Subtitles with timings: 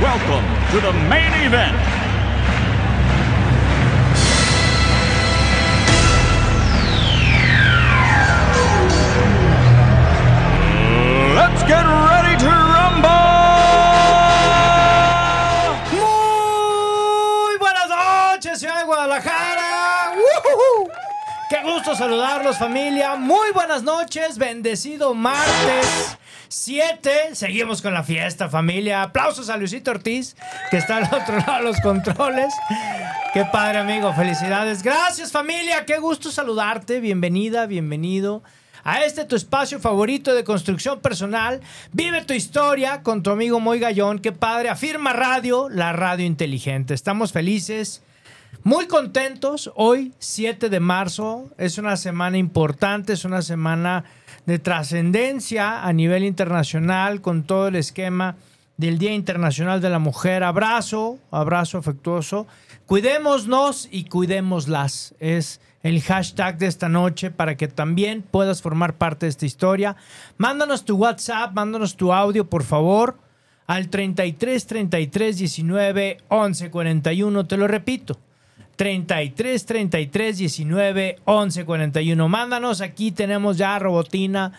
[0.00, 1.76] welcome to the main event.
[11.34, 12.07] Let's get ready
[21.78, 23.14] gusto saludarlos, familia.
[23.14, 27.36] Muy buenas noches, bendecido martes 7.
[27.36, 29.02] Seguimos con la fiesta, familia.
[29.02, 30.34] Aplausos a Luisito Ortiz,
[30.72, 32.52] que está al otro lado de los controles.
[33.32, 34.12] Qué padre, amigo.
[34.12, 34.82] Felicidades.
[34.82, 35.86] Gracias, familia.
[35.86, 36.98] Qué gusto saludarte.
[36.98, 38.42] Bienvenida, bienvenido
[38.82, 41.60] a este tu espacio favorito de construcción personal.
[41.92, 44.18] Vive tu historia con tu amigo Moy Gallón.
[44.18, 44.68] Qué padre.
[44.68, 46.92] Afirma Radio, la radio inteligente.
[46.92, 48.02] Estamos felices.
[48.64, 54.04] Muy contentos, hoy 7 de marzo es una semana importante, es una semana
[54.46, 58.36] de trascendencia a nivel internacional con todo el esquema
[58.76, 60.42] del Día Internacional de la Mujer.
[60.42, 62.46] Abrazo, abrazo afectuoso.
[62.86, 65.14] Cuidémonos y cuidémoslas.
[65.20, 69.96] Es el hashtag de esta noche para que también puedas formar parte de esta historia.
[70.36, 73.18] Mándanos tu WhatsApp, mándanos tu audio, por favor,
[73.68, 77.46] al 33 33 19 11 41.
[77.46, 78.18] Te lo repito.
[78.78, 82.28] 33 33 19 11 41.
[82.28, 84.52] Mándanos, aquí tenemos ya Robotina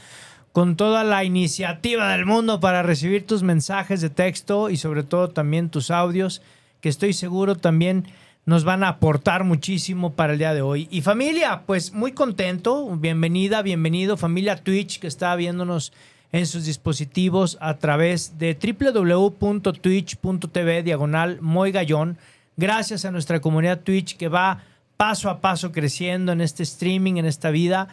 [0.52, 5.30] con toda la iniciativa del mundo para recibir tus mensajes de texto y sobre todo
[5.30, 6.42] también tus audios,
[6.82, 8.08] que estoy seguro también
[8.46, 10.90] nos van a aportar muchísimo para el día de hoy.
[10.92, 15.94] Y familia, pues muy contento, bienvenida, bienvenido familia Twitch que está viéndonos
[16.34, 19.64] en sus dispositivos a través de www.twitch.tv
[20.84, 21.72] diagonal Moy.
[22.60, 24.64] Gracias a nuestra comunidad Twitch que va
[24.98, 27.88] paso a paso creciendo en este streaming, en esta vida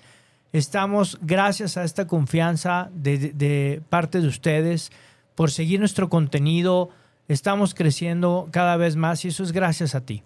[0.51, 4.91] Estamos, gracias a esta confianza de, parte de ustedes,
[5.35, 6.89] por seguir nuestro contenido,
[7.27, 10.23] estamos creciendo cada vez más y eso es gracias a ti.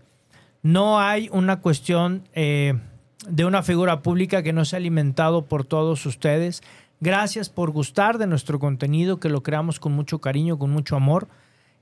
[0.62, 2.80] No hay una cuestión eh,
[3.28, 6.64] de una figura pública que no sea alimentado por todos ustedes.
[7.02, 11.28] Gracias por gustar de nuestro contenido, que lo creamos con mucho cariño, con mucho amor.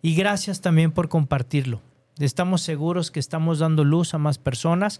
[0.01, 1.79] Y gracias también por compartirlo.
[2.17, 4.99] Estamos seguros que estamos dando luz a más personas.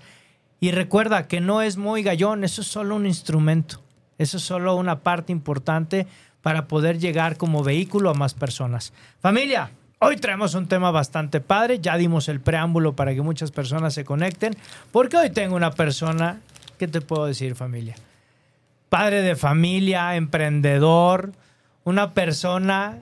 [0.64, 3.82] Y recuerda que no es muy gallón, eso es solo un instrumento.
[4.20, 6.06] Eso es solo una parte importante
[6.44, 8.94] para poder llegar como vehículo a más personas.
[9.20, 11.80] Familia, hoy traemos un tema bastante padre.
[11.80, 14.56] Ya dimos el preámbulo para que muchas personas se conecten.
[14.92, 16.42] Porque hoy tengo una persona,
[16.78, 17.96] ¿qué te puedo decir familia?
[18.90, 21.32] Padre de familia, emprendedor,
[21.86, 23.00] una persona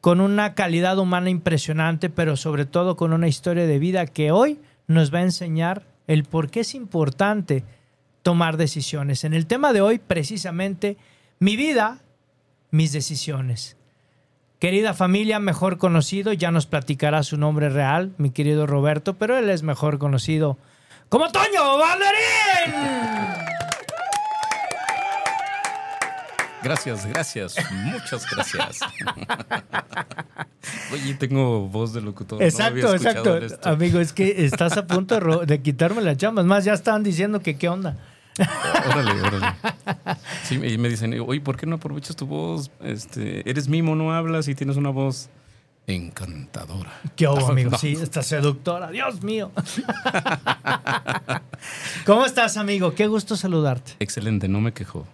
[0.00, 4.58] con una calidad humana impresionante, pero sobre todo con una historia de vida que hoy
[4.88, 7.64] nos va a enseñar el por qué es importante
[8.22, 9.24] tomar decisiones.
[9.24, 10.96] En el tema de hoy, precisamente,
[11.38, 11.98] mi vida,
[12.70, 13.76] mis decisiones.
[14.58, 19.48] Querida familia, mejor conocido, ya nos platicará su nombre real, mi querido Roberto, pero él
[19.48, 20.58] es mejor conocido
[21.08, 23.49] como Toño Banderín.
[26.62, 28.80] Gracias, gracias, muchas gracias.
[30.92, 32.42] Oye, tengo voz de locutor.
[32.42, 33.36] Exacto, no exacto.
[33.38, 33.68] Esto.
[33.68, 36.44] Amigo, es que estás a punto de, de quitarme las chamas.
[36.44, 37.96] Más, ya estaban diciendo que qué onda.
[38.88, 39.54] Órale, órale.
[40.44, 42.70] Sí, y me dicen, oye, ¿por qué no aprovechas tu voz?
[42.82, 45.28] Este, eres mimo, no hablas y tienes una voz
[45.86, 46.90] Encantadora.
[47.16, 47.70] ¿Qué No, amigo?
[47.70, 47.78] no.
[47.78, 48.90] Sí, esta seductora.
[48.90, 49.50] Dios mío.
[52.06, 52.94] ¿Cómo estás, amigo?
[52.94, 53.92] Qué gusto saludarte.
[53.98, 55.06] Excelente, no me quejo.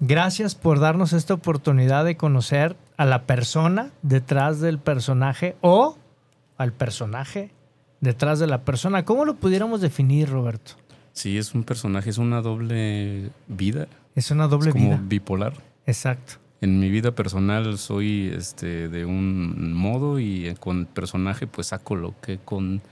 [0.00, 5.96] Gracias por darnos esta oportunidad de conocer a la persona detrás del personaje o
[6.56, 7.50] al personaje
[8.00, 9.04] detrás de la persona.
[9.04, 10.72] ¿Cómo lo pudiéramos definir, Roberto?
[11.12, 13.88] Sí, es un personaje, es una doble vida.
[14.14, 15.00] Es una doble es como vida.
[15.02, 15.54] bipolar.
[15.86, 16.34] Exacto.
[16.60, 21.96] En mi vida personal soy este, de un modo y con el personaje pues saco
[21.96, 22.82] lo que con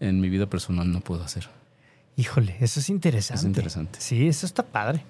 [0.00, 1.48] en mi vida personal no puedo hacer.
[2.16, 3.40] Híjole, eso es interesante.
[3.40, 4.00] Es interesante.
[4.00, 5.04] Sí, eso está padre.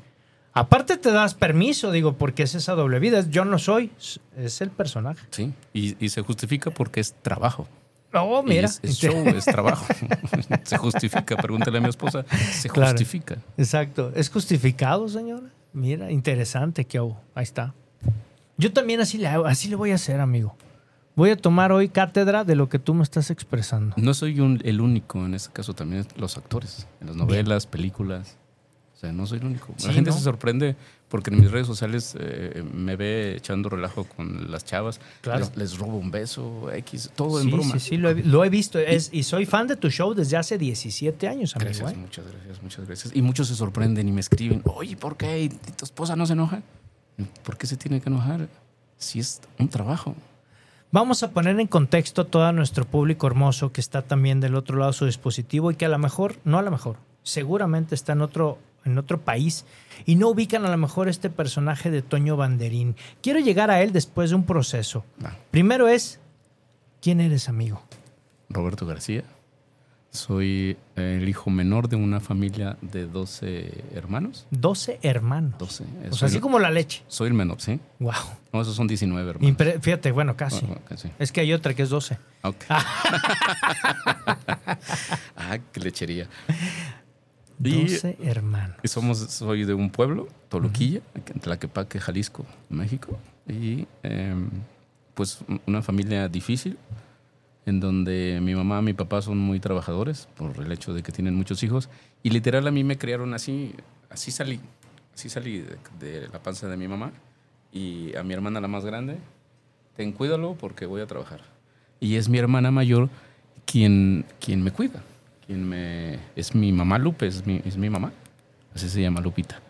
[0.56, 3.24] Aparte te das permiso, digo, porque es esa doble vida.
[3.28, 3.90] Yo no soy,
[4.36, 5.20] es el personaje.
[5.30, 5.52] Sí.
[5.72, 7.66] Y, y se justifica porque es trabajo.
[8.12, 8.66] Oh, mira.
[8.68, 9.84] Es, es show, es trabajo.
[10.62, 11.36] se justifica.
[11.36, 12.24] Pregúntale a mi esposa.
[12.52, 12.92] Se Claro.
[12.92, 13.38] justifica.
[13.56, 14.12] Exacto.
[14.14, 15.48] ¿Es justificado, señora?
[15.72, 17.20] Mira, interesante que hubo.
[17.34, 17.74] Ahí está.
[18.56, 20.56] Yo también así le, hago- así le voy a hacer, amigo.
[21.16, 23.96] Voy a tomar hoy cátedra de lo que tú me estás expresando.
[23.98, 28.38] No soy un- el único, en este caso también los actores, en las novelas, películas.
[29.04, 29.74] Sea, no soy el único.
[29.76, 30.16] Sí, La gente ¿no?
[30.16, 30.76] se sorprende
[31.08, 35.00] porque en mis redes sociales eh, me ve echando relajo con las chavas.
[35.20, 35.40] Claro.
[35.40, 37.74] Les, les robo un beso, X, todo en broma.
[37.74, 38.78] sí, sí, lo he, lo he visto.
[38.78, 41.68] Es, y soy fan de tu show desde hace 17 años, amigo.
[41.68, 41.96] Gracias, ¿eh?
[41.96, 43.16] muchas gracias, muchas gracias.
[43.16, 45.42] Y muchos se sorprenden y me escriben, oye, ¿por qué?
[45.42, 46.62] ¿Y tu esposa no se enoja?
[47.42, 48.48] ¿Por qué se tiene que enojar?
[48.96, 50.14] Si es un trabajo.
[50.94, 54.78] Vamos a poner en contexto a todo nuestro público hermoso que está también del otro
[54.78, 58.12] lado de su dispositivo y que a lo mejor, no a lo mejor, seguramente está
[58.12, 59.64] en otro, en otro país
[60.06, 62.96] y no ubican a lo mejor este personaje de Toño Banderín.
[63.22, 65.04] Quiero llegar a él después de un proceso.
[65.50, 66.20] Primero es,
[67.00, 67.82] ¿quién eres, amigo?
[68.48, 69.24] Roberto García.
[70.10, 74.46] Soy el hijo menor de una familia de 12 hermanos.
[74.52, 75.58] 12 hermanos.
[75.58, 75.84] 12.
[76.12, 77.02] O sea, así el- como la leche.
[77.08, 77.80] soy el menor, ¿sí?
[77.98, 78.12] Wow.
[78.52, 79.56] No, esos son 19 hermanos.
[79.80, 80.64] Fíjate, bueno, casi.
[80.70, 80.78] Ah.
[81.18, 82.16] Es que hay otra que es 12.
[82.44, 82.64] Ok.
[85.36, 86.28] ah, qué lechería.
[87.62, 88.76] Y- 12 hermanos.
[88.82, 93.18] Y somos, soy de un pueblo, Toluquilla, en Tlaquepaque, Jalisco, México.
[93.48, 94.48] Y em,
[95.14, 96.76] pues un- una familia difícil,
[97.66, 101.12] en donde mi mamá y mi papá son muy trabajadores por el hecho de que
[101.12, 101.88] tienen muchos hijos.
[102.22, 103.74] Y literal a mí me criaron así,
[104.10, 104.60] así salí,
[105.14, 107.12] así salí de, de la panza de mi mamá.
[107.72, 109.16] Y a mi hermana la más grande,
[109.96, 111.40] ten cuídalo porque voy a trabajar.
[112.00, 113.08] Y es mi hermana mayor
[113.64, 115.02] quien, quien me cuida.
[115.46, 118.12] Quien me, es mi mamá Lupe, es mi, es mi mamá.
[118.74, 119.60] Así se llama Lupita.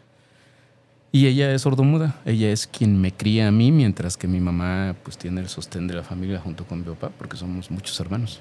[1.10, 2.20] Y ella es sordomuda.
[2.24, 5.86] Ella es quien me cría a mí, mientras que mi mamá pues tiene el sostén
[5.86, 8.40] de la familia junto con mi papá, porque somos muchos hermanos.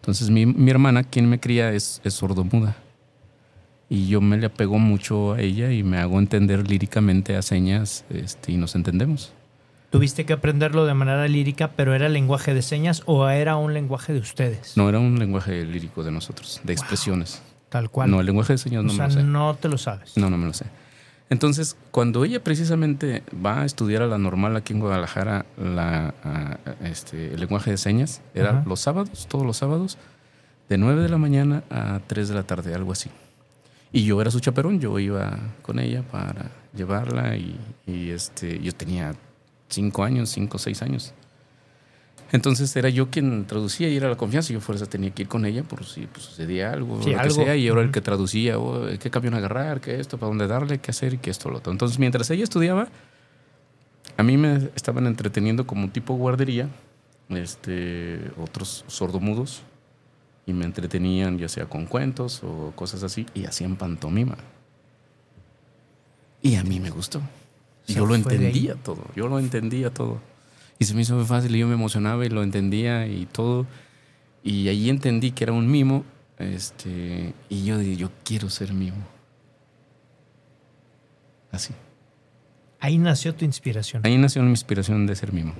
[0.00, 2.76] Entonces mi, mi hermana, quien me cría, es, es sordomuda.
[3.88, 8.04] Y yo me le apego mucho a ella y me hago entender líricamente a señas
[8.10, 9.32] este, y nos entendemos.
[9.90, 14.12] ¿Tuviste que aprenderlo de manera lírica, pero era lenguaje de señas o era un lenguaje
[14.12, 14.76] de ustedes?
[14.76, 17.42] No era un lenguaje lírico de nosotros, de expresiones.
[17.68, 18.10] Tal cual.
[18.10, 19.26] No, el lenguaje de señas o no sea, me lo sé.
[19.26, 20.16] no te lo sabes.
[20.16, 20.66] No, no me lo sé.
[21.30, 26.58] Entonces, cuando ella precisamente va a estudiar a la normal aquí en Guadalajara, la, a-
[26.64, 28.62] a- este, el lenguaje de señas, era Ajá.
[28.66, 29.98] los sábados, todos los sábados,
[30.68, 33.10] de 9 de la mañana a 3 de la tarde, algo así.
[33.92, 38.72] Y yo era su chaperón, yo iba con ella para llevarla y, y, este, yo
[38.72, 39.14] tenía
[39.68, 41.14] 5 años, 5 o 6 años.
[42.32, 44.52] Entonces era yo quien traducía y era la confianza.
[44.52, 47.22] Yo fuerza tenía que ir con ella por si pues, sucedía algo, Sí, lo que
[47.22, 47.34] algo.
[47.34, 47.56] sea.
[47.56, 50.78] Y yo era el que traducía, oh, qué camión agarrar, qué esto, para dónde darle,
[50.78, 51.72] qué hacer y qué esto, lo otro.
[51.72, 52.88] Entonces mientras ella estudiaba,
[54.16, 56.68] a mí me estaban entreteniendo como tipo guardería,
[57.28, 59.62] este, otros sordomudos,
[60.46, 64.36] y me entretenían ya sea con cuentos o cosas así, y hacían pantomima.
[66.42, 67.20] Y a mí me gustó.
[67.86, 70.20] Y yo lo entendía todo, yo lo entendía todo.
[70.78, 73.66] Y se me hizo muy fácil y yo me emocionaba y lo entendía y todo.
[74.42, 76.04] Y ahí entendí que era un mimo.
[76.38, 78.96] Este, y yo dije, yo quiero ser mimo.
[81.50, 81.72] Así.
[82.80, 84.02] Ahí nació tu inspiración.
[84.04, 85.54] Ahí nació mi inspiración de ser mimo.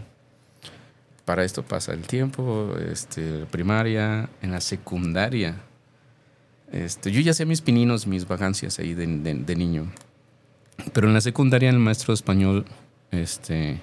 [1.25, 5.56] Para esto pasa el tiempo, este, primaria, en la secundaria.
[6.71, 9.90] Este, yo ya hacía mis pininos, mis vagancias ahí de, de- de niño.
[10.92, 12.64] Pero en la secundaria el maestro español
[13.11, 13.80] este,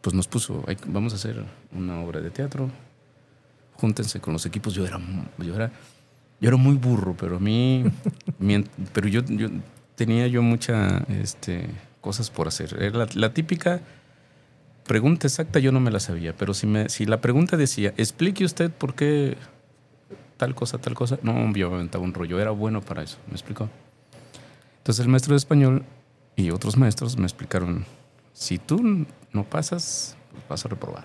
[0.00, 2.70] pues nos puso, "Hay- vamos a hacer una obra de teatro,
[3.74, 4.74] júntense con los equipos.
[4.74, 4.98] Yo era,
[5.38, 5.70] yo era,
[6.40, 7.84] yo era muy burro, pero a mí,
[8.92, 9.48] pero yo, yo
[9.96, 11.66] tenía yo muchas este,
[12.00, 12.82] cosas por hacer.
[12.82, 13.80] Era la, la típica
[14.86, 18.44] pregunta exacta, yo no me la sabía, pero si, me, si la pregunta decía, explique
[18.44, 19.36] usted por qué
[20.36, 23.34] tal cosa, tal cosa, no, yo me aventaba un rollo, era bueno para eso, ¿me
[23.34, 23.68] explicó?
[24.78, 25.84] Entonces el maestro de español
[26.40, 27.84] y otros maestros me explicaron,
[28.32, 31.04] si tú no pasas, pues vas a reprobar.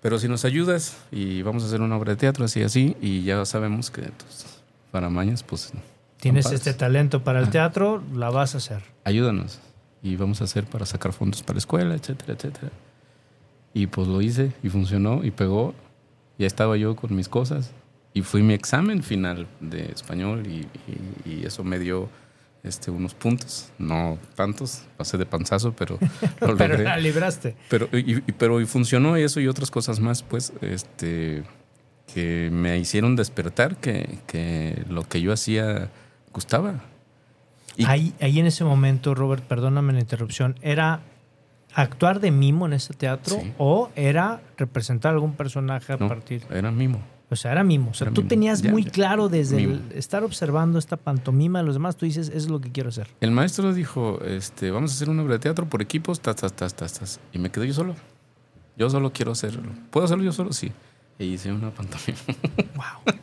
[0.00, 3.22] pero si nos ayudas y vamos a hacer una obra de teatro así así y
[3.24, 4.46] ya sabemos que tus
[4.92, 5.72] faramañas pues
[6.20, 8.82] Tienes este talento para el teatro, la vas a hacer.
[9.04, 9.60] ayúdanos
[10.02, 12.70] y vamos a hacer para sacar fondos para la escuela, etcétera, etcétera.
[13.74, 15.74] Y pues lo hice y funcionó y pegó.
[16.38, 17.70] Ya estaba yo con mis cosas
[18.14, 22.08] y fui mi examen final de español y, y- y eso me dio
[22.64, 25.98] este, unos puntos, no tantos, pasé de panzazo, pero
[26.40, 26.84] lo Pero logré.
[26.84, 27.56] la libraste.
[27.70, 31.44] Pero, y, y- pero y funcionó eso y otras cosas más, pues, este,
[32.12, 35.90] que me hicieron despertar que, que lo que yo hacía
[36.32, 36.80] gustaba.
[37.76, 41.00] Y- Ahí, ahí en ese momento, Robert, perdóname la interrupción, ¿era
[41.74, 43.52] actuar de mimo en ese teatro Sí.
[43.58, 46.44] o era representar algún personaje a No, partir?
[46.50, 47.00] era mimo.
[47.30, 47.90] O sea, era mimo.
[47.90, 48.90] O sea, tú tenías Ya, muy ya.
[48.90, 52.60] claro desde el estar observando esta pantomima de los demás, tú dices, eso es lo
[52.60, 53.08] que quiero hacer.
[53.20, 56.52] El maestro dijo, este, vamos a hacer una obra de teatro por equipos, tas, tas,
[56.54, 57.20] tas, tas, tas.
[57.32, 57.94] Y me quedé yo solo.
[58.76, 59.62] Yo solo quiero hacerlo.
[59.90, 60.52] ¿Puedo hacerlo yo solo?
[60.52, 60.72] Sí.
[61.18, 62.18] Y hice una pantomima.
[62.76, 63.14] Wow.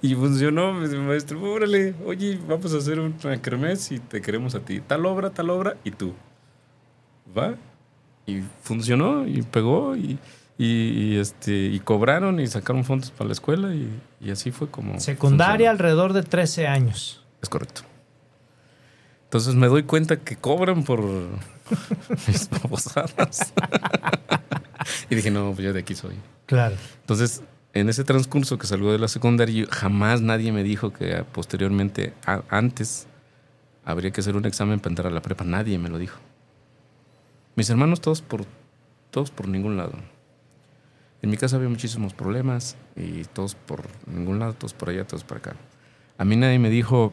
[0.00, 4.20] Y funcionó, me dice el maestro, órale, oye, vamos a hacer una kermés y te
[4.22, 4.80] queremos a ti.
[4.80, 6.14] Tal obra, tal obra, y tú.
[7.36, 7.54] ¿Va?
[8.26, 10.18] Y funcionó, y pegó, y,
[10.58, 10.66] y,
[11.14, 13.88] y, este, y cobraron, y sacaron fondos para la escuela, y,
[14.20, 14.98] y así fue como...
[15.00, 15.70] Secundaria funcionó.
[15.70, 17.24] alrededor de 13 años.
[17.40, 17.82] Es correcto.
[19.24, 21.00] Entonces me doy cuenta que cobran por
[22.26, 23.52] mis babosadas.
[25.10, 26.14] y dije, no, pues ya de aquí soy.
[26.46, 26.74] Claro.
[27.02, 27.42] Entonces,
[27.74, 31.24] en ese transcurso que salgo de la secundaria, yo- jamás nadie me dijo que ah,
[31.30, 33.06] posteriormente, a- antes,
[33.84, 35.44] habría que hacer un examen para entrar a la prepa.
[35.44, 36.18] Nadie me lo dijo.
[37.54, 38.44] Mis hermanos todos por,
[39.10, 39.92] todos por ningún lado.
[41.22, 45.24] En mi casa había muchísimos problemas y todos por ningún lado, todos por allá, todos
[45.24, 45.54] por acá.
[46.16, 47.12] A mí nadie me dijo,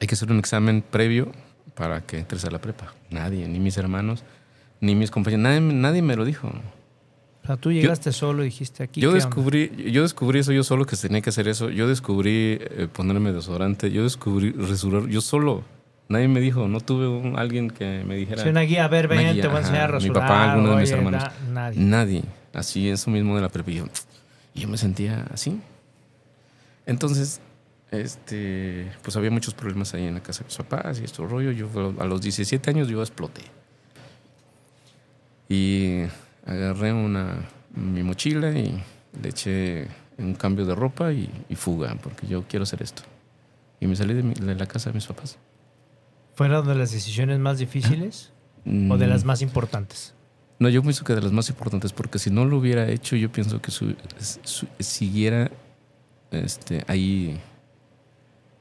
[0.00, 1.32] hay que hacer un examen previo
[1.74, 2.92] para que entres a la prepa.
[3.10, 4.22] Nadie, ni mis hermanos,
[4.80, 6.48] ni mis compañeros, nadie, nadie me lo dijo.
[7.42, 9.00] O sea, tú llegaste solo y dijiste aquí.
[9.00, 11.70] Yo descubrí, yo descubrí eso yo solo que tenía que hacer eso.
[11.70, 13.90] Yo descubrí eh, ponerme desodorante.
[13.90, 15.64] Yo descubrí rasurar yo solo.
[16.10, 18.42] Nadie me dijo, no tuve un- alguien que me dijera.
[18.42, 19.92] Sí, una guía, a ver, ven, guía, te voy a enseñar a ajá.
[20.00, 20.22] Mi rasurar.
[20.28, 21.22] papá, alguno de mis oye, hermanos.
[21.24, 21.80] na- nadie.
[21.80, 22.22] Nadie.
[22.52, 23.70] Así, eso mismo de la prepa.
[23.70, 23.84] Y yo,
[24.54, 25.60] y yo me sentía así.
[26.86, 27.40] Entonces,
[27.90, 31.52] este, pues había muchos problemas ahí en la casa de mis papás y esto rollo.
[31.52, 33.42] Yo a los 17 años yo exploté.
[35.48, 36.02] Y
[36.46, 38.82] agarré una, mi mochila y
[39.20, 39.88] le eché
[40.18, 43.02] un cambio de ropa y, y fuga, porque yo quiero hacer esto.
[43.80, 45.38] Y me salí de, mi- de la casa de mis papás.
[46.34, 48.30] ¿Fueron de las decisiones más difíciles
[48.64, 50.14] o de Mm, las más importantes?
[50.60, 53.32] No, yo pienso que de las más importantes, porque si no lo hubiera hecho, yo
[53.32, 53.96] pienso que su-
[54.78, 55.50] siguiera
[56.30, 57.40] este, ahí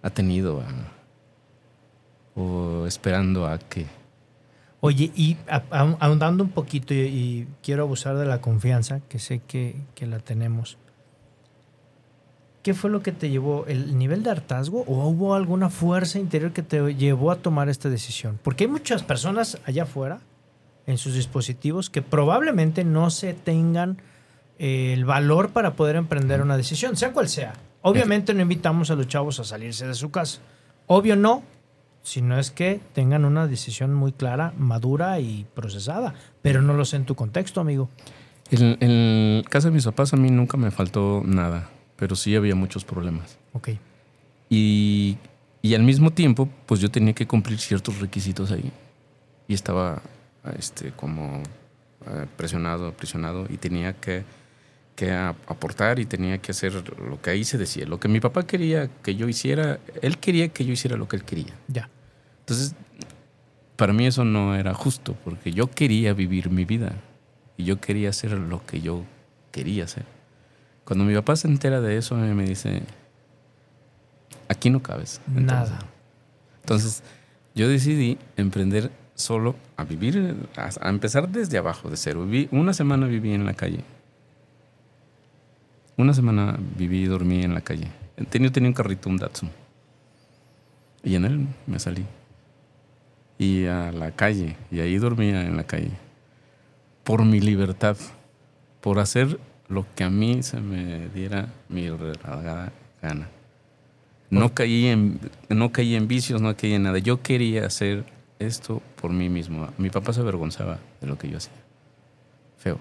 [0.01, 3.85] atenido a, o esperando a que.
[4.81, 5.35] Oye, y
[5.71, 10.19] ahondando un poquito, y, y quiero abusar de la confianza, que sé que, que la
[10.19, 10.77] tenemos.
[12.63, 13.65] ¿Qué fue lo que te llevó?
[13.67, 17.89] ¿El nivel de hartazgo o hubo alguna fuerza interior que te llevó a tomar esta
[17.89, 18.39] decisión?
[18.41, 20.19] Porque hay muchas personas allá afuera,
[20.89, 24.01] en sus dispositivos, que probablemente no se tengan
[24.57, 27.53] eh, el valor para poder emprender una decisión, sea cual sea.
[27.83, 30.39] Obviamente no invitamos a los chavos a salirse de su casa.
[30.87, 31.43] Obvio no,
[32.01, 36.15] sino es que tengan una decisión muy clara, madura y procesada.
[36.41, 37.87] Pero no lo sé en tu contexto, amigo.
[38.49, 42.55] En, en casa de mis papás a mí nunca me faltó nada, pero sí había
[42.55, 43.37] muchos problemas.
[43.53, 43.69] Ok.
[44.49, 45.17] Y,
[45.61, 48.71] y al mismo tiempo, pues yo tenía que cumplir ciertos requisitos ahí.
[49.47, 50.01] Y estaba
[50.57, 51.43] este, como
[52.07, 54.23] eh, presionado, aprisionado y tenía que,
[54.95, 57.85] que aportar y tenía que hacer lo que ahí se decía.
[57.85, 61.15] Lo que mi papá quería que yo hiciera, él quería que yo hiciera lo que
[61.17, 61.53] él quería.
[61.67, 61.89] Ya.
[62.41, 62.75] Entonces,
[63.75, 66.93] para mí eso no era justo, porque yo quería vivir mi vida
[67.57, 69.03] y yo quería hacer lo que yo
[69.51, 70.05] quería hacer.
[70.83, 72.81] Cuando mi papá se entera de eso, mí me dice,
[74.47, 75.21] aquí no cabes.
[75.27, 75.79] Entonces- Nada.
[76.61, 77.03] Entonces,
[77.55, 82.25] yo decidí emprender solo a vivir, a, empezar desde abajo, de cero.
[82.25, 83.83] Viví, una semana viví en la calle.
[85.97, 87.91] Una semana viví y dormí en la calle.
[88.29, 89.49] Tenía, tenía un carrito, un Datsun.
[91.03, 92.05] Y en él me salí.
[93.37, 94.55] Y a la calle.
[94.71, 95.91] Y ahí dormía en la calle.
[97.03, 97.97] Por mi libertad.
[98.79, 102.71] Por hacer lo que a mí se me diera mi regalada
[103.01, 103.29] gana.
[104.29, 106.99] No caí, en, no caí en vicios, no caí en nada.
[106.99, 108.05] Yo quería hacer
[108.39, 109.67] esto por mí mismo.
[109.77, 111.53] Mi papá se avergonzaba de lo que yo hacía.
[112.57, 112.79] Feo.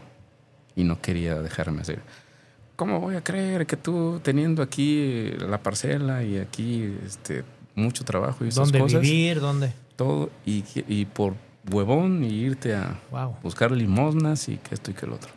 [0.77, 2.01] Y no quería dejarme hacer.
[2.77, 8.45] ¿Cómo voy a creer que tú teniendo aquí la parcela y aquí este, mucho trabajo
[8.45, 9.01] y esas ¿Dónde cosas?
[9.01, 9.41] vivir?
[9.41, 9.73] ¿Dónde?
[9.97, 11.35] Todo y, y por
[11.71, 13.37] huevón y irte a Wow.
[13.43, 15.31] buscar limosnas y que esto y que el otro.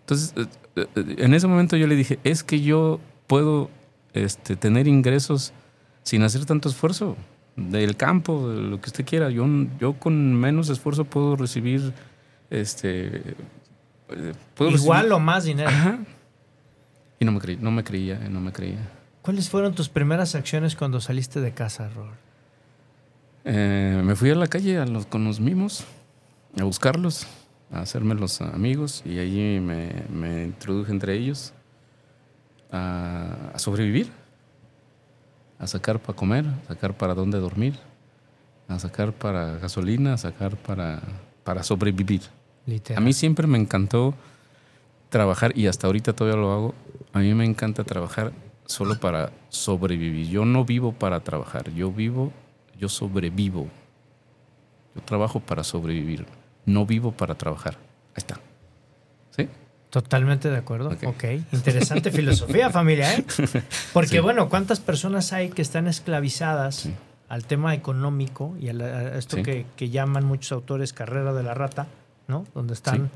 [0.00, 0.46] Entonces, eh,
[0.96, 3.68] eh, en ese momento yo le dije, es que yo puedo
[4.14, 5.52] este, tener ingresos
[6.02, 7.14] sin hacer tanto esfuerzo
[7.58, 9.30] del campo, de lo que usted quiera.
[9.30, 9.46] Yo,
[9.80, 11.92] yo con menos esfuerzo puedo recibir,
[12.50, 13.34] este,
[14.54, 15.68] puedo Igual recibir- o más dinero.
[15.68, 15.98] Ajá.
[17.20, 18.78] Y no me, creí, no me creía, no me creía.
[19.22, 22.16] ¿Cuáles fueron tus primeras acciones cuando saliste de casa, Robert?
[23.44, 25.84] Eh, me fui a la calle a los, con los mimos,
[26.60, 27.26] a buscarlos,
[27.72, 31.52] a hacerme los amigos y allí me, me introduje entre ellos
[32.70, 34.10] a, a sobrevivir,
[35.58, 37.74] a sacar para comer, a sacar para dónde dormir,
[38.68, 41.00] a sacar para gasolina, a sacar para,
[41.44, 42.22] para sobrevivir.
[42.66, 43.02] Literal.
[43.02, 44.14] A mí siempre me encantó
[45.08, 46.74] trabajar y hasta ahorita todavía lo hago.
[47.12, 48.32] A mí me encanta trabajar
[48.66, 50.28] solo para sobrevivir.
[50.28, 52.32] Yo no vivo para trabajar, yo vivo,
[52.78, 53.68] yo sobrevivo.
[54.94, 56.26] Yo trabajo para sobrevivir,
[56.66, 57.74] no vivo para trabajar.
[58.14, 58.40] Ahí está.
[59.90, 60.90] Totalmente de acuerdo.
[60.90, 61.04] Ok.
[61.06, 61.24] ok.
[61.52, 63.24] Interesante filosofía, familia, ¿eh?
[63.92, 64.18] Porque, Sí.
[64.18, 66.94] bueno, ¿cuántas personas hay que están esclavizadas Sí.
[67.28, 69.42] al tema económico y a, la- a esto Sí.
[69.42, 71.86] que, que llaman muchos autores carrera de la rata,
[72.26, 72.44] ¿no?
[72.54, 73.10] Donde están.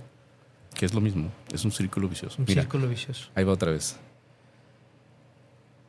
[0.74, 2.36] Que es lo mismo, es un círculo vicioso.
[2.38, 3.28] un Mira, círculo vicioso.
[3.34, 3.96] ahí va otra vez.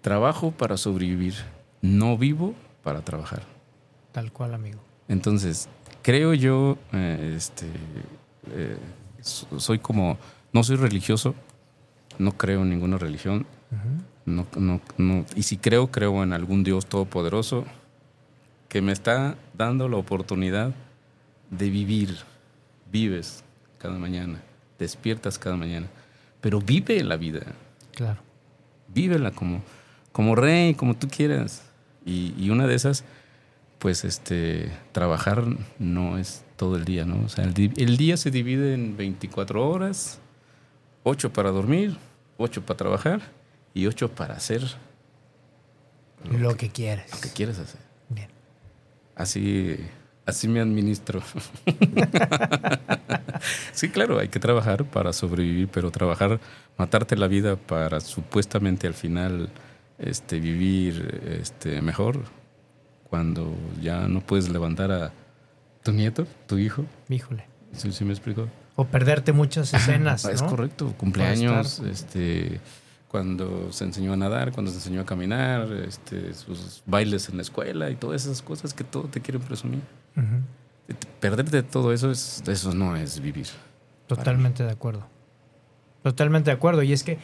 [0.02, 1.36] Trabajo para sobrevivir,
[1.82, 3.44] no vivo para trabajar.
[4.12, 4.80] Tal cual, amigo.
[5.08, 5.70] Entonces,
[6.02, 7.68] creo yo, eh, este,
[8.52, 8.78] eh,
[9.22, 10.18] so- soy como,
[10.54, 11.36] no soy religioso,
[12.20, 13.46] no creo en ninguna religión,
[14.26, 17.66] no, no, no- y si creo, creo en algún Dios todopoderoso
[18.70, 20.74] que me está dando la oportunidad
[21.50, 22.16] de vivir.
[22.92, 23.44] Vives
[23.80, 24.40] cada mañana,
[24.80, 25.88] despiertas cada mañana,
[26.42, 27.42] pero vive la vida
[27.96, 28.20] Claro.
[28.88, 29.62] vívela como,
[30.12, 31.64] como rey, como tú quieras.
[32.06, 33.04] Y, y una de esas,
[33.80, 35.44] pues este, trabajar
[35.80, 37.24] no es todo el día, ¿no?
[37.26, 40.20] O sea, el, el día se divide en 24 horas,
[41.04, 41.98] 8 para dormir,
[42.38, 43.22] 8 para trabajar
[43.74, 44.64] y 8 para hacer
[46.30, 47.12] Lo que quieres.
[47.14, 47.82] lo que quieres hacer.
[48.10, 48.30] Bien.
[49.16, 49.78] Así,
[50.26, 51.22] así me administro.
[53.74, 56.40] sí, claro, hay que trabajar para sobrevivir, pero trabajar,
[56.78, 59.50] matarte la vida para supuestamente al final
[59.98, 62.24] este, vivir este, mejor,
[63.10, 65.14] cuando ya no puedes levantar a
[65.84, 66.86] tu nieto, tu hijo.
[67.10, 67.46] Híjole.
[67.74, 68.48] ¿Sí, sí me explico?
[68.76, 70.50] O perderte muchas escenas, Es ¿no?
[70.50, 72.60] correcto, cumpleaños, este,
[73.08, 77.44] cuando se enseñó a nadar, cuando se enseñó a caminar, este, sus bailes en la
[77.44, 79.82] escuela y todas esas cosas que todo te quieren presumir.
[81.20, 83.48] Perderte todo eso es, eso no es vivir.
[84.08, 85.06] Totalmente de acuerdo.
[86.02, 86.84] Totalmente de acuerdo.
[86.84, 87.20] Y es que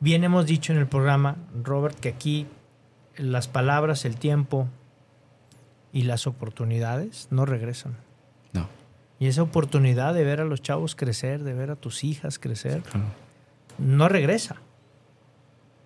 [0.00, 2.46] bien hemos dicho en el programa, Robert, que aquí
[3.16, 4.68] las palabras, el tiempo
[5.92, 7.96] y las oportunidades no regresan.
[9.24, 12.82] Y esa oportunidad de ver a los chavos crecer, de ver a tus hijas crecer,
[12.82, 13.06] Claro.
[13.78, 14.56] no regresa.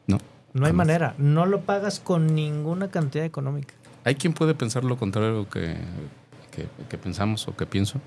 [0.08, 0.18] No.
[0.54, 1.14] No hay manera.
[1.18, 3.74] No lo pagas con ninguna cantidad económica.
[4.02, 5.76] Hay quien puede pensar lo contrario que,
[6.50, 8.00] que, que pensamos o que pienso,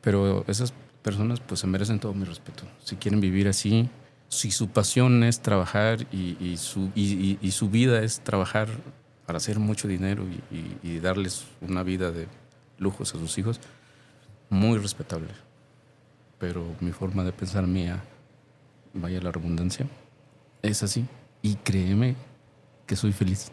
[0.00, 2.64] pero esas personas pues se merecen todo mi respeto.
[2.82, 3.88] Si quieren vivir así,
[4.28, 8.66] si su pasión es trabajar y, y su, y, su vida es trabajar
[9.24, 10.24] para hacer mucho dinero
[10.82, 12.26] y darles una vida de
[12.78, 13.60] lujos a sus hijos,
[14.52, 15.28] muy respetable.
[16.38, 18.04] Pero mi forma de pensar mía,
[18.92, 19.86] vaya la redundancia,
[20.60, 21.06] es así.
[21.40, 22.14] Y créeme
[22.86, 23.50] que soy feliz.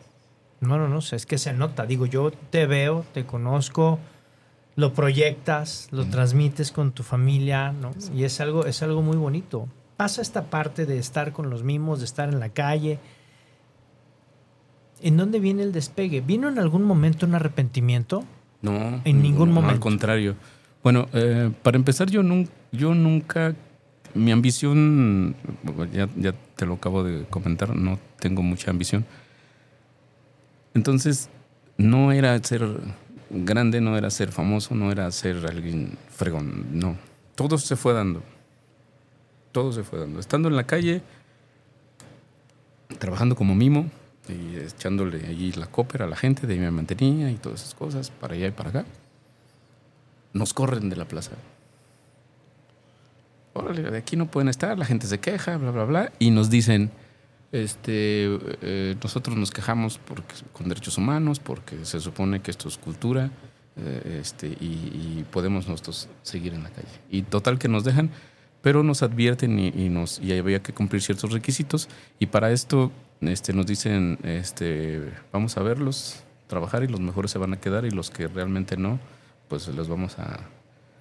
[0.60, 1.86] No, no, no, es que se nota.
[1.86, 3.98] Digo, yo te veo, te conozco,
[4.76, 7.92] lo proyectas, lo transmites con tu familia, ¿no?
[8.14, 9.70] Y es algo, es algo muy bonito.
[9.96, 13.00] Pasa esta parte de estar con los mimos, de estar en la calle.
[15.02, 16.20] ¿En dónde viene el despegue?
[16.20, 18.26] ¿Vino en algún momento un arrepentimiento?
[18.62, 19.02] No.
[19.06, 19.76] En ningún no, momento.
[19.76, 20.36] Al contrario.
[20.84, 23.56] Bueno, eh, para empezar, yo, nun- yo nunca.
[24.16, 25.36] Mi ambición,
[25.94, 29.06] ya, ya te lo acabo de comentar, no tengo mucha ambición.
[30.74, 31.30] Entonces,
[31.78, 32.68] no era ser
[33.30, 36.96] grande, no era ser famoso, no era ser alguien fregón, no.
[37.36, 38.24] Todo se fue dando.
[39.52, 40.20] Todo se fue dando.
[40.20, 41.02] Estando en la calle,
[42.98, 43.90] trabajando como mimo
[44.28, 47.76] y echándole allí la cópera a la gente, de ahí me mantenía y todas esas
[47.76, 48.86] cosas, para allá y para acá.
[50.34, 51.32] Nos corren de la plaza.
[53.54, 56.50] Órale, de aquí no pueden estar, la gente se queja, bla, bla, bla, y nos
[56.50, 56.92] dicen,
[57.52, 60.00] este, eh, nosotros nos quejamos
[60.54, 63.32] con derechos humanos, porque se supone que esto es cultura,
[63.76, 66.88] eh, este, y, podemos nosotros seguir en la calle.
[67.10, 68.12] Y total que nos dejan,
[68.62, 71.90] pero nos advierten y, y nos, y había que cumplir ciertos requisitos,
[72.20, 77.38] y para esto este, nos dicen, este, vamos a verlos trabajar y los mejores se
[77.38, 79.00] van a quedar y los que realmente no,
[79.50, 80.40] pues los vamos a,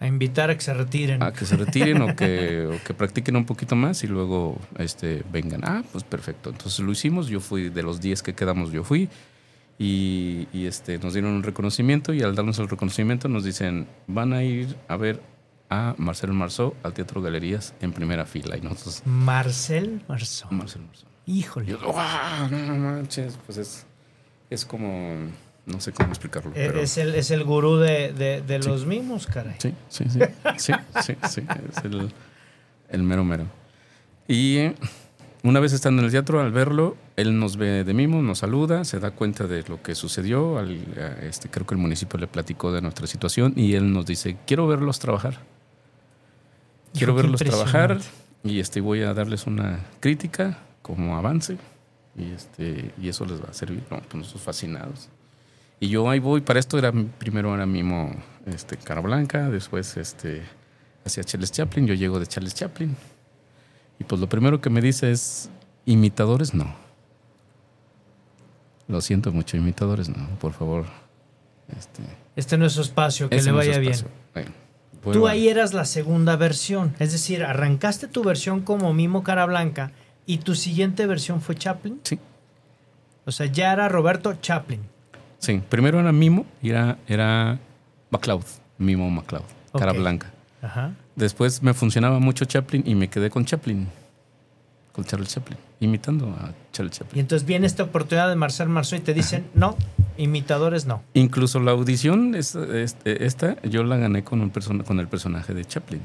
[0.00, 1.22] A invitar a que se retiren.
[1.22, 5.22] a que se retiren o, que, o que practiquen un poquito más y luego este,
[5.30, 5.60] vengan.
[5.64, 6.50] Ah, pues perfecto.
[6.50, 7.28] Entonces lo hicimos.
[7.28, 9.08] Yo fui de los 10 que quedamos, yo fui.
[9.78, 14.32] Y, y, este, nos dieron un reconocimiento y al darnos el reconocimiento nos dicen, van
[14.32, 15.22] a ir a ver
[15.70, 18.56] a Marcel Marceau al Teatro Galerías en primera fila.
[18.56, 20.50] Y nosotros, Marcel Marceau.
[20.50, 21.08] Marcel Marceau.
[21.26, 21.66] Híjole.
[21.66, 21.78] Yo.
[22.50, 23.86] No manches, pues es,
[24.50, 25.14] es como,
[25.68, 26.50] no sé cómo explicarlo.
[26.50, 28.68] E- pero- es, el, es el gurú de, de- de Sí.
[28.68, 29.54] los mimos, caray.
[29.58, 30.20] Sí, sí, sí.
[30.56, 31.42] Sí, sí, sí.
[31.76, 32.10] Es el,
[32.90, 33.44] el mero mero.
[34.26, 34.74] Y eh,
[35.42, 38.84] una vez estando en el teatro, al verlo, él nos ve de mimo, nos saluda,
[38.84, 40.58] se da cuenta de lo que sucedió.
[40.58, 44.36] al- este, creo que el municipio le platicó de nuestra situación y él nos dice,
[44.46, 45.38] quiero verlos trabajar.
[46.94, 47.98] Quiero verlos trabajar
[48.42, 51.56] y este, voy a darles una crítica como avance
[52.16, 53.82] y, este, y eso les va a servir.
[53.90, 55.08] No, pues nosotros fascinados.
[55.80, 58.10] Y yo ahí voy, para esto era primero era mimo
[58.46, 60.42] este, Cara Blanca, después este,
[61.04, 62.96] hacia Charles Chaplin, yo llego de Charles Chaplin.
[64.00, 65.50] Y pues lo primero que me dice es,
[65.86, 66.74] imitadores no.
[68.88, 70.86] Lo siento mucho, imitadores no, por favor.
[71.76, 72.02] Este,
[72.36, 73.96] Este no es su espacio, que le vaya bien.
[74.34, 74.50] Bueno,
[75.12, 76.94] Tú ahí eras la segunda versión.
[76.98, 79.92] Es decir, arrancaste tu versión como Mimo Cara Blanca
[80.26, 82.00] y tu siguiente versión fue Chaplin.
[82.02, 82.18] Sí,
[83.24, 84.80] O sea, ya era Roberto Chaplin.
[85.38, 85.62] Sí.
[85.68, 87.58] Primero era Mimo y era, era
[88.10, 88.42] MacLeod,
[88.78, 89.42] Mimo MacLeod,
[89.76, 90.30] cara blanca.
[90.62, 90.92] Ajá.
[91.16, 93.88] Después me funcionaba mucho Chaplin y me quedé con Chaplin,
[94.92, 97.20] con Charles Chaplin, imitando a Charles Y Chaplin.
[97.20, 99.76] entonces viene esta oportunidad de Marcel Marceau y te dicen, no,
[100.16, 101.02] imitadores no.
[101.14, 102.60] Incluso la audición, esta,
[103.04, 106.00] esta, yo la gané con, un persona, con el personaje de Chaplin.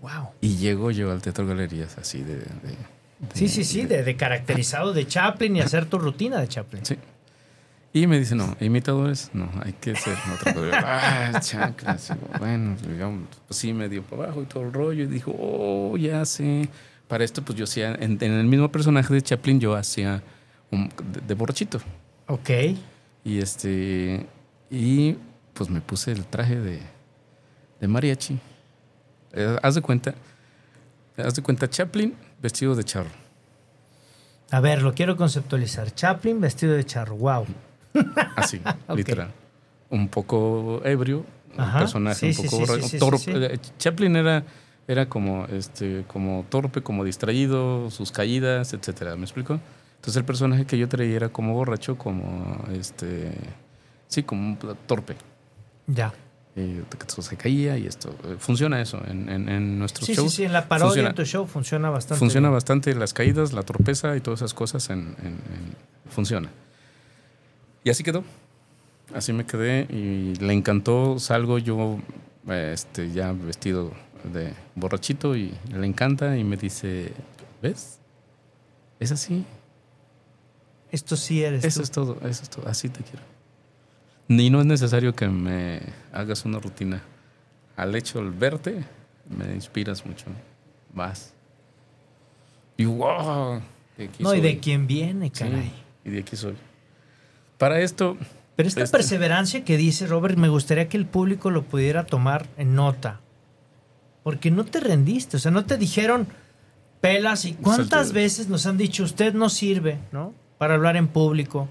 [0.00, 0.28] Wow.
[0.40, 2.36] Y llego yo al Teatro Galerías así de...
[2.36, 2.98] de- de-
[3.34, 6.84] Sí, sí, sí, de, de caracterizado de Chaplin y hacer tu rutina de Chaplin.
[6.86, 6.96] Sí.
[7.92, 10.70] Y me dice, no, imitadores, no, hay que ser otra cosa.
[10.84, 12.12] Ah, chanclas.
[12.38, 15.04] Bueno, digamos, pues sí, me dio para abajo y todo el rollo.
[15.04, 16.68] Y dijo, oh, ya sé.
[17.08, 20.22] Para esto, pues yo hacía, en, en el mismo personaje de Chaplin, yo hacía
[20.70, 21.80] un, de, de borrachito.
[22.26, 22.50] Ok.
[23.24, 24.26] Y este,
[24.70, 25.16] y
[25.54, 26.80] pues me puse el traje de,
[27.80, 28.38] de mariachi.
[29.32, 30.14] Eh, haz de cuenta,
[31.16, 33.10] haz de cuenta Chaplin vestido de charro.
[34.50, 35.94] A ver, lo quiero conceptualizar.
[35.94, 37.16] Chaplin vestido de charro.
[37.16, 37.46] Wow.
[38.36, 38.60] Así,
[38.94, 39.30] literal.
[39.90, 41.24] Un poco ebrio,
[41.56, 41.72] Ajá.
[41.74, 43.54] un personaje Sí, un poco sí, torpe.
[43.54, 44.44] Eh, Chaplin era,
[44.86, 49.16] era como, este, como torpe, como distraído, sus caídas, etcétera.
[49.16, 49.58] ¿Me explico?
[49.96, 53.32] Entonces el personaje que yo traía era como borracho, como este,
[54.06, 55.16] sí, como un torpe.
[55.86, 56.12] Ya.
[56.56, 58.10] Eh, se caía y esto.
[58.24, 60.32] Eh, Funciona eso en, en, en nuestros Sí, sí, shows.
[60.34, 62.18] sí, en la parodia funciona, en tu show funciona bastante.
[62.18, 62.54] funciona bien.
[62.56, 64.90] bastante las caídas, la torpeza y todas esas cosas.
[64.90, 65.76] En, en- en-
[66.10, 66.50] funciona.
[67.84, 68.24] Y así quedó.
[69.14, 71.18] Así me quedé y le encantó.
[71.18, 71.98] Salgo yo
[72.48, 73.92] este, ya vestido
[74.32, 77.12] de borrachito y le encanta y me dice,
[77.62, 77.98] ¿ves?
[79.00, 79.44] Es así.
[80.90, 81.84] Esto sí eres Eso tú.
[81.84, 82.68] es todo, eso es todo.
[82.68, 83.22] Así te quiero.
[84.28, 85.80] Ni no es necesario que me
[86.12, 87.02] hagas una rutina.
[87.76, 88.84] Al hecho, al verte,
[89.28, 90.26] me inspiras mucho.
[90.92, 91.32] Vas.
[92.76, 93.60] Y wow.
[93.96, 95.72] de aquí No, y de quién viene, Sí, caray.
[96.04, 96.56] y de aquí soy.
[97.58, 98.16] Para esto,
[98.56, 102.46] Pero esta Este- perseverancia que dice Robert, me gustaría que el público lo pudiera tomar
[102.56, 103.20] en nota.
[104.24, 106.26] Porque no te rendiste, o sea, no te dijeron
[107.00, 110.34] pelas y cuántas veces nos han dicho usted no sirve, ¿no?
[110.58, 111.68] Para hablar en público.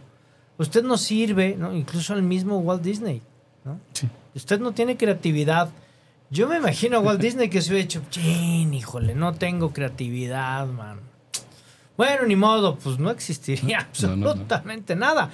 [0.58, 1.74] Usted no sirve, ¿no?
[1.76, 3.22] Incluso al mismo Walt Disney,
[3.66, 3.80] ¿no?
[3.92, 4.08] Sí.
[4.34, 5.70] Usted no tiene creatividad.
[6.30, 10.68] Yo me imagino a Walt Disney que se hubiera dicho, chin, híjole, no tengo creatividad,
[10.68, 11.02] man.
[11.98, 14.30] Bueno, ni modo, pues no existiría No, no, no.
[14.30, 15.32] absolutamente nada.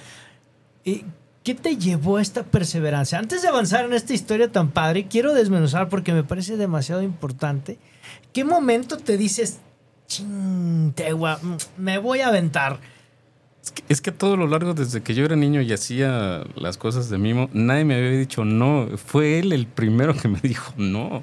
[0.84, 1.04] ¿Y
[1.42, 3.18] qué te llevó a esta perseverancia?
[3.18, 7.78] Antes de avanzar en esta historia tan padre, quiero desmenuzar porque me parece demasiado importante.
[8.32, 9.58] ¿Qué momento te dices,
[10.06, 11.38] ching, te gua-
[11.78, 12.78] me voy a aventar?
[13.62, 16.76] es que, es que todo lo largo, desde que yo era niño y hacía las
[16.76, 18.88] cosas de mimo, nadie me había dicho no.
[18.98, 21.22] Fue él el primero que me dijo no.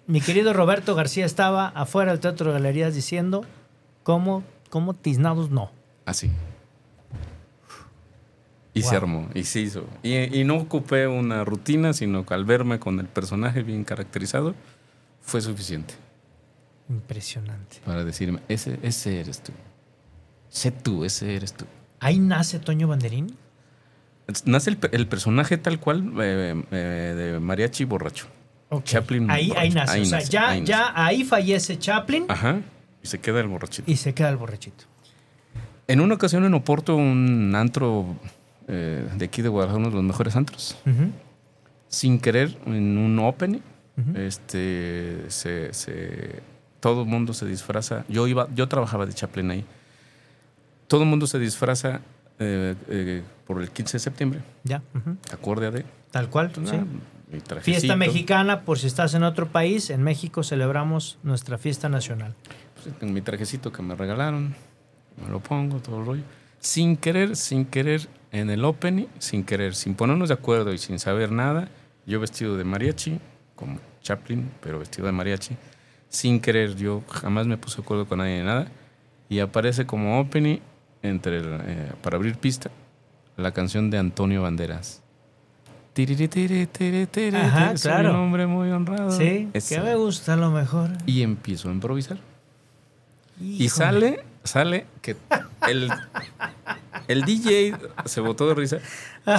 [0.08, 3.46] Mi querido Roberto García estaba afuera del Teatro de Galerías diciendo,
[4.04, 5.70] ¿cómo, cómo tiznados no?
[6.06, 6.32] Así.
[8.74, 9.86] Y se armó, y se hizo.
[10.04, 14.56] Y, y no ocupé una rutina, sino que al verme con el personaje bien caracterizado,
[15.20, 15.96] fue suficiente
[16.88, 17.78] Impresionante.
[17.84, 19.52] para decirme, ese, ese eres tú.
[20.48, 21.66] Sé tú, ese eres tú.
[22.00, 23.36] Ahí nace Toño Banderín.
[24.46, 28.28] Nace el personaje tal cual eh, eh, de mariachi borracho.
[28.84, 29.94] Chaplin Ahí, ahí nace.
[29.94, 30.72] Ahí o sea, nace, ya, ahí nace.
[30.72, 32.60] ya ahí fallece Chaplin Ajá.
[33.04, 33.90] Y se queda el borrachito.
[33.90, 34.84] y se queda el borrachito.
[35.88, 38.06] En una ocasión en Oporto, un antro
[38.68, 41.12] eh, de aquí de Guadalajara, uno de los mejores antros, Ujú.
[41.88, 43.60] sin querer, en un opening,
[44.16, 46.42] este, se, se-
[46.82, 48.04] todo el mundo se disfraza.
[48.10, 49.66] Yo iba, yo trabajaba de Chaplin ahí.
[50.88, 52.02] Todo el mundo se disfraza
[52.40, 54.82] eh, eh, por el 15 de septiembre, Ya.
[55.32, 55.86] acorde a de.
[56.12, 56.50] Tal cual.
[56.52, 56.76] pues, sí.
[56.76, 56.88] nada.
[57.62, 62.34] Fiesta mexicana, por si estás en otro país, en México celebramos nuestra fiesta nacional.
[62.76, 64.56] Pues, en mi trajecito que me regalaron,
[65.22, 66.24] me lo pongo, todo el rollo.
[66.60, 71.00] Sin querer, sin querer, en el opening, sin querer, sin ponernos de acuerdo y sin
[71.00, 71.70] saber nada,
[72.06, 73.20] yo vestido de mariachi,
[73.56, 75.56] como Chaplin, pero vestido de mariachi,
[76.08, 78.72] sin querer, yo jamás me puse de acuerdo con nadie de nada,
[79.28, 80.60] y aparece como opening,
[81.02, 82.72] entre el, eh, para abrir pista,
[83.36, 85.04] la canción de Antonio Banderas.
[85.98, 88.12] Tiriri, tiri, tiri, tiri, Ajá, claro.
[88.12, 89.10] un hombre muy honrado.
[89.10, 89.76] Sí, Esa.
[89.78, 90.92] que me gusta lo mejor.
[91.08, 92.20] Y empiezo a improvisar.
[93.42, 93.68] Y Híjole.
[93.70, 95.16] sale, sale que
[95.68, 95.90] el,
[97.08, 97.74] el DJ
[98.06, 98.78] se botó de risa.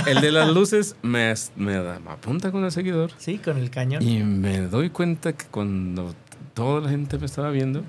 [0.09, 3.12] El de las luces me, me, da- me apunta con el seguidor.
[3.18, 4.03] Sí, con el cañón.
[4.03, 6.12] Y me doy cuenta que cuando
[6.55, 7.85] toda la gente me estaba viendo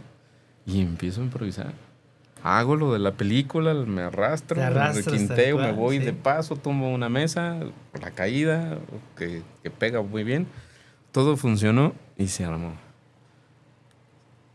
[0.67, 1.73] y empiezo a improvisar.
[2.43, 6.05] Hago lo de la película, me arrastro, me tal me voy sí.
[6.05, 7.59] de paso, tomo una mesa,
[7.99, 8.77] la caída,
[9.17, 10.47] que, que pega muy bien.
[11.11, 12.73] Todo funcionó y se armó.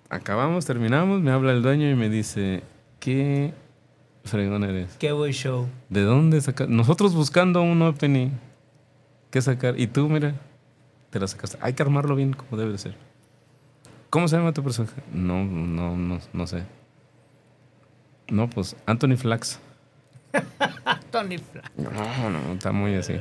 [0.09, 2.63] Acabamos, terminamos, me habla el dueño y me dice,
[3.01, 3.53] ¿qué
[4.25, 4.97] fregón eres?
[4.99, 5.69] Qué buen show.
[5.89, 6.69] ¿De dónde sacar?
[6.69, 8.31] Nosotros buscando un opening.
[9.31, 9.79] ¿Qué sacar?
[9.79, 10.35] Y tú, mira,
[11.11, 11.59] te la sacaste.
[11.61, 12.97] Hay que armarlo bien como debe de ser.
[14.09, 15.03] ¿Cómo se llama tu personaje?
[15.13, 16.63] No, no, no, no sé.
[18.29, 19.59] No, pues Anthony Flax.
[21.11, 21.63] Tony Fla.
[21.77, 23.15] No, no, está muy así.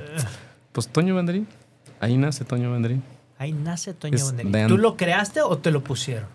[0.72, 1.48] Pues Toño Banderín.
[2.00, 3.04] Ahí nace Toño Banderín.
[3.38, 4.68] Ahí nace Toño Es Banderín.
[4.68, 6.28] ¿Tú lo creaste o te lo pusieron?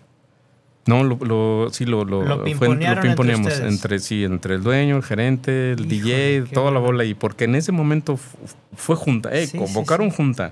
[0.85, 4.95] No, lo, lo- sí, lo, lo, Lo fue- pimponearon entre entre, sí, entre el dueño,
[4.95, 6.85] el gerente, el Híjole, DJ, toda la bueno.
[6.93, 7.03] bola.
[7.05, 8.37] Y porque en ese momento fu-
[8.75, 10.17] fue junta, eh, Sí, sí, convocaron sí.
[10.17, 10.51] junta.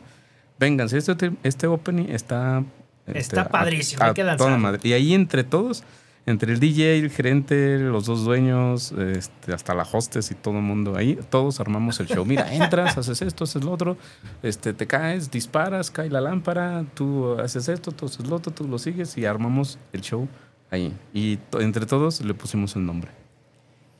[0.60, 2.64] Vengan, si este, este opening está...
[3.08, 4.58] Está este, padrísimo, a hay que toda lanzarlo.
[4.60, 4.80] madre.
[4.84, 5.84] Y ahí entre todos,
[6.28, 10.62] entre el DJ, el gerente, los dos dueños, este, hasta la hostess y todo el
[10.62, 12.26] mundo, ahí todos armamos el show.
[12.26, 13.98] Mira, entras, haces esto, haces lo otro,
[14.44, 18.68] este, te caes, disparas, cae la lámpara, tú haces esto, tú haces lo otro, tú
[18.68, 20.28] lo sigues y armamos el show
[20.70, 20.94] ahí.
[21.14, 23.10] Y entre todos le pusimos el nombre.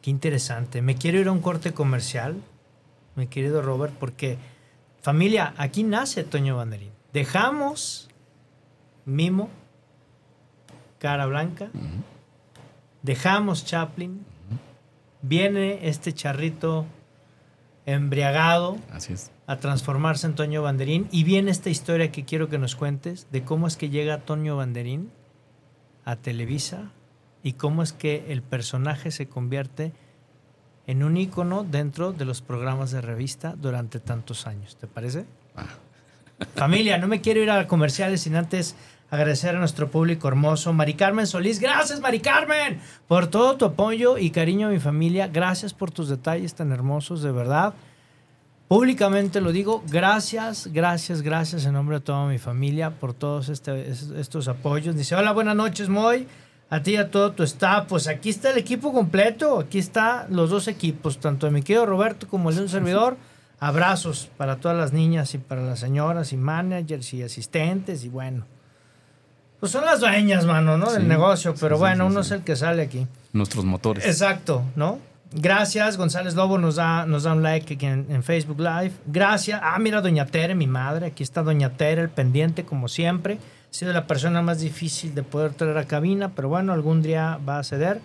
[0.02, 0.82] Qué interesante.
[0.82, 2.36] Me quiero ir a un corte comercial,
[3.16, 4.38] mi querido Robert, porque
[5.02, 6.92] familia, aquí nace Toño Banderín.
[7.14, 8.10] Dejamos
[9.06, 9.50] Mimo,
[11.00, 11.70] Cara Blanca,
[13.08, 14.24] dejamos Chaplin,
[15.22, 16.86] viene este charrito
[17.86, 19.32] embriagado Así es.
[19.48, 23.44] a transformarse en Toño Banderín y viene esta historia que quiero que nos cuentes de
[23.44, 25.10] cómo es que llega Toño Banderín
[26.04, 26.92] a Televisa
[27.44, 29.94] y cómo es que el personaje se convierte
[30.86, 34.76] en un ícono dentro de los programas de revista durante tantos años.
[34.76, 35.26] ¿Te parece?
[36.56, 38.76] Familia, no me quiero ir a comerciales sin antes
[39.10, 40.74] agradecer a nuestro público hermoso.
[40.74, 45.28] Mari Carmen Solís, gracias Mari Carmen por todo tu apoyo y cariño a mi familia.
[45.28, 47.74] Gracias por tus detalles tan hermosos, de verdad.
[48.68, 53.90] Públicamente lo digo, gracias, gracias, gracias en nombre de toda mi familia por todos este-
[53.90, 54.94] es- estos apoyos.
[54.96, 56.28] Dice, hola, buenas noches, Moy.
[56.70, 57.86] A ti y a todo tu staff.
[57.88, 59.58] Pues aquí está el equipo completo.
[59.60, 63.16] Aquí está los dos equipos, tanto de mi querido Roberto como el de un servidor.
[63.62, 68.44] Abrazos para todas las niñas y para las señoras y managers y asistentes y bueno.
[69.60, 70.92] Pues son las dueñas, mano, ¿no?
[70.92, 73.08] Del Sí, negocio, pero sí, bueno, sí, uno es el que sale aquí.
[73.34, 74.06] Nuestros motores.
[74.06, 75.00] Exacto, ¿no?
[75.34, 78.92] Gracias, González Lobo nos da, nos da un like aquí en, en Facebook Live.
[79.08, 79.60] Gracias.
[79.64, 81.08] Ah, mira, Doña Tere, mi madre.
[81.08, 83.34] Aquí está Doña Tere, el pendiente, como siempre.
[83.70, 87.40] Ha sido la persona más difícil de poder traer a cabina, pero bueno, algún día
[87.48, 88.00] va a ceder.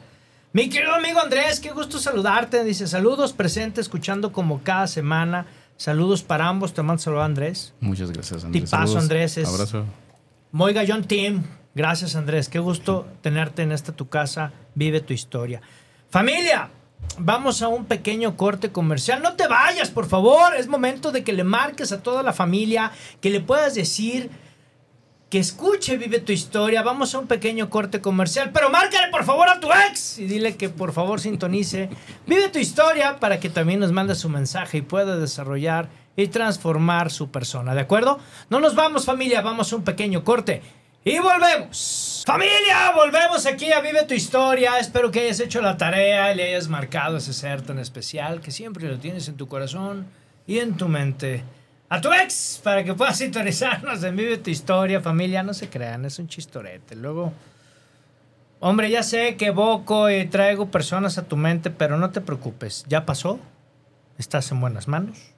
[0.53, 2.65] Mi querido amigo Andrés, qué gusto saludarte.
[2.65, 5.47] Dice, saludos presente, escuchando como cada semana.
[5.77, 6.75] Saludos para ambos.
[6.75, 7.73] Te mando saludos, Andrés.
[7.81, 8.65] Muchas gracias, Andrés.
[8.65, 9.03] Tipazo, Saludos.
[9.03, 9.85] Andrés, es- Abrazo.
[10.53, 11.45] Muy Gallón Team.
[11.75, 12.51] Gracias, Andrés.
[12.51, 14.53] Qué gusto tenerte en esta tu casa.
[14.75, 15.63] Vive tu historia.
[16.11, 16.69] Familia,
[17.17, 19.23] vamos a un pequeño corte comercial.
[19.23, 20.55] No te vayas, por favor.
[20.55, 24.29] Es momento de que le marques a toda la familia, que le puedas decir
[25.31, 26.83] que escuche Vive tu historia.
[26.83, 30.59] Vamos a un pequeño corte comercial, pero márcale por favor a tu ex y dile
[30.59, 31.89] que por favor sintonice
[32.27, 37.11] Vive tu historia para que también nos mande su mensaje y pueda desarrollar y transformar
[37.11, 38.19] su persona, ¿de acuerdo?
[38.51, 40.63] No nos vamos familia, vamos a un pequeño corte
[41.05, 42.23] y volvemos.
[42.25, 44.79] Familia, volvemos aquí a Vive tu historia.
[44.79, 48.53] Espero que hayas hecho la tarea y le hayas marcado ese ser tan especial que
[48.53, 50.07] siempre lo tienes en tu corazón
[50.47, 51.43] y en tu mente.
[51.89, 55.43] A tu ex, para que puedas sintonizarnos en Vive tu historia, familia.
[55.43, 56.95] No se crean, es un chistorete.
[56.95, 57.33] Luego,
[58.61, 62.85] hombre, ya sé que evoco y traigo personas a tu mente, pero no te preocupes.
[62.89, 63.41] Ya pasó.
[64.19, 65.32] Estás en buenas manos.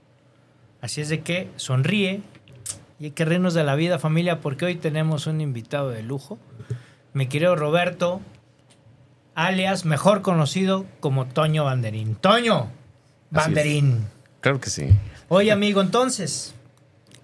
[0.85, 2.21] Así es de que sonríe,
[3.01, 6.39] y hay que reírnos de la vida, familia, porque hoy tenemos un invitado de lujo.
[7.15, 8.21] Mi querido Roberto,
[9.35, 12.17] alias mejor conocido como Toño Banderín.
[12.17, 12.71] Toño
[13.31, 14.07] Banderín.
[14.43, 14.91] Claro que sí.
[15.31, 16.55] Oye, amigo, entonces,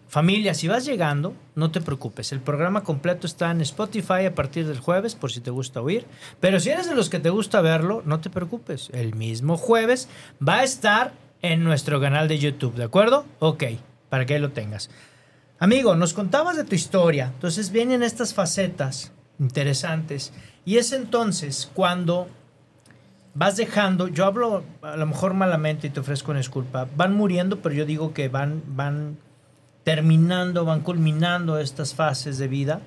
[0.09, 2.33] familia, si vas llegando, no te preocupes.
[2.33, 6.07] El programa completo está en Spotify a partir del jueves, por si te gusta oír.
[6.41, 8.89] Pero si eres de los que te gusta verlo, no te preocupes.
[8.95, 10.09] El mismo jueves
[10.41, 11.13] va a estar
[11.43, 13.25] en nuestro canal de YouTube, ¿de acuerdo?
[13.39, 13.65] Ok,
[14.09, 14.91] para que lo tengas.
[15.59, 20.33] Amigo, nos contabas de tu historia, entonces vienen estas facetas interesantes
[20.65, 22.29] y es entonces cuando
[23.35, 27.61] vas dejando, yo hablo a lo mejor malamente y te ofrezco una disculpa, van muriendo,
[27.61, 29.19] pero yo digo que van, van
[29.85, 32.81] terminando, van culminando estas fases de vida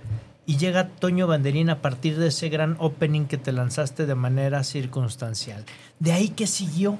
[0.45, 4.63] y llega Toño Banderín a partir de ese gran opening que te lanzaste de manera
[4.63, 5.63] circunstancial.
[5.99, 6.97] De ahí que siguió.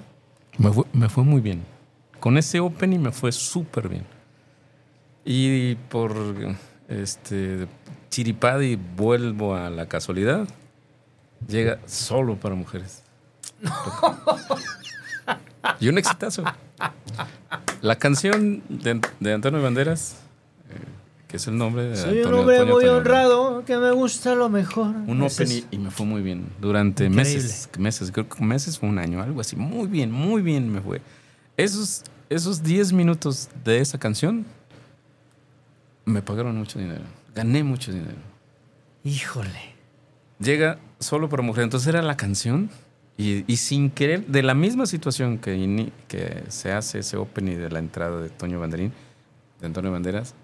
[0.58, 1.64] Me fue, me fue muy bien.
[2.20, 4.06] Con ese opening me fue súper bien.
[5.26, 6.16] Y por
[6.88, 7.68] este
[8.10, 10.48] chiripada y vuelvo a la casualidad,
[11.48, 13.04] llega solo para mujeres.
[15.80, 16.44] y un exitazo.
[17.82, 20.23] La canción de, de Antonio Banderas,
[21.34, 23.90] que es el nombre de Soy un Antonio- hombre Antonio muy Antonio honrado, que me
[23.90, 24.96] gusta lo mejor.
[25.08, 26.46] un Ese open y, y me fue muy bien.
[26.62, 27.34] Durante Increíble.
[27.38, 29.56] meses, meses, creo que meses fue un año, algo así.
[29.56, 31.02] Muy bien, muy bien me fue.
[31.58, 34.46] Esos, esos 10 minutos de esa canción
[36.06, 37.02] me pagaron mucho dinero.
[37.34, 38.14] Gané mucho dinero.
[39.04, 39.74] Híjole.
[40.40, 41.64] Llega solo para mujer.
[41.64, 42.70] Entonces era la canción
[43.18, 47.72] y, y sin querer, de la misma situación que, que se hace ese opening de
[47.72, 48.94] la entrada de Toño Banderín,
[49.62, 50.36] de Antonio Banderas,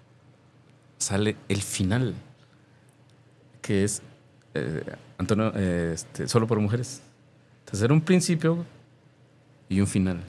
[1.00, 2.14] sale el final,
[3.62, 4.02] que es
[4.54, 4.84] eh,
[5.18, 7.02] Antonio, eh, este, solo por mujeres.
[7.62, 8.66] Entonces era un principio
[9.68, 10.22] y un final.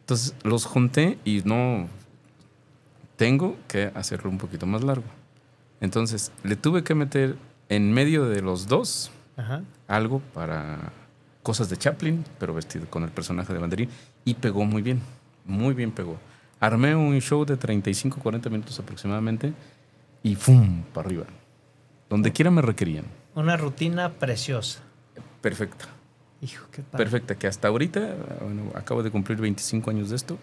[0.00, 1.88] Entonces los junté y no
[3.16, 5.04] tengo que hacerlo un poquito más largo.
[5.80, 7.36] Entonces le tuve que meter
[7.68, 9.62] en medio de los dos Ajá.
[9.88, 10.92] algo para
[11.42, 13.88] cosas de Chaplin, pero vestido con el personaje de Banderín,
[14.24, 15.00] y pegó muy bien,
[15.44, 16.18] muy bien pegó.
[16.62, 19.52] Armé un show de 35, 40 minutos aproximadamente
[20.22, 20.84] y ¡fum!
[20.94, 21.24] para arriba.
[22.08, 23.04] Donde quiera me requerían.
[23.34, 24.80] Una rutina preciosa.
[25.40, 25.86] Perfecta,
[26.40, 27.04] Hijo, qué padre.
[27.04, 30.38] perfecta, que hasta ahorita, bueno, acabo de cumplir 25 años de esto,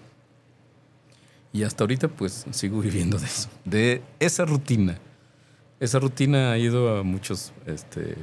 [1.54, 4.98] y hasta ahorita pues sigo viviendo de eso, de esa rutina.
[5.80, 8.18] Esa rutina ha ido a muchos este,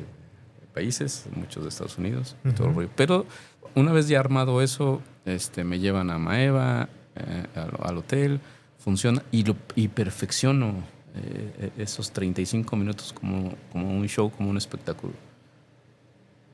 [0.75, 2.91] países, muchos de Estados Unidos, todo el rollo.
[2.95, 3.25] Pero
[3.75, 8.41] una vez ya armado eso, este, me llevan a Maeva, eh, al, al hotel,
[8.79, 10.75] funciona y, lo, y perfecciono
[11.17, 15.15] eh, esos 35 minutos como, como un show, como un espectáculo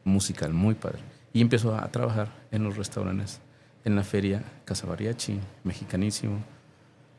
[0.05, 0.99] musical muy padre.
[1.33, 3.41] Y empezó a trabajar en los restaurantes,
[3.85, 6.39] en la feria Casa Mariachi, Mexicanísimo,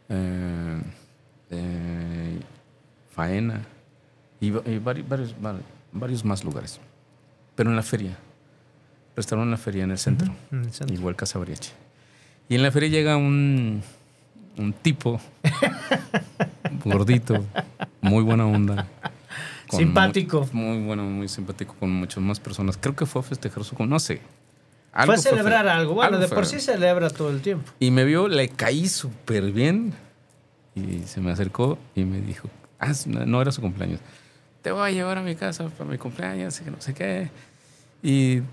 [0.09, 0.81] eh,
[1.49, 2.39] eh,
[3.11, 3.61] Faena
[4.39, 5.59] y, y vari- varios, va-
[5.91, 6.79] varios más lugares.
[7.55, 8.17] Pero en la feria,
[9.15, 10.95] restaurante en la feria en el centro, En el centro.
[10.95, 11.71] igual Casa Mariachi.
[12.53, 13.81] Y en la feria llega un,
[14.59, 15.19] un tipo
[16.85, 17.43] gordito,
[17.99, 18.85] muy buena onda.
[19.71, 20.47] Simpático.
[20.51, 22.77] Muy, muy bueno, muy simpático con muchas más personas.
[22.77, 23.75] Creo que fue a festejar su...
[23.87, 24.21] No sé.
[25.03, 25.95] Fue a celebrar algo.
[25.95, 26.35] Bueno, algo de fue.
[26.35, 27.71] por sí celebra todo el tiempo.
[27.79, 29.95] Y me vio, le caí súper bien.
[30.75, 33.99] Y se me acercó y me dijo, ah, no no era su cumpleaños.
[34.61, 37.31] Te voy a llevar a mi casa para mi cumpleaños y que no sé qué.
[38.03, 38.43] Y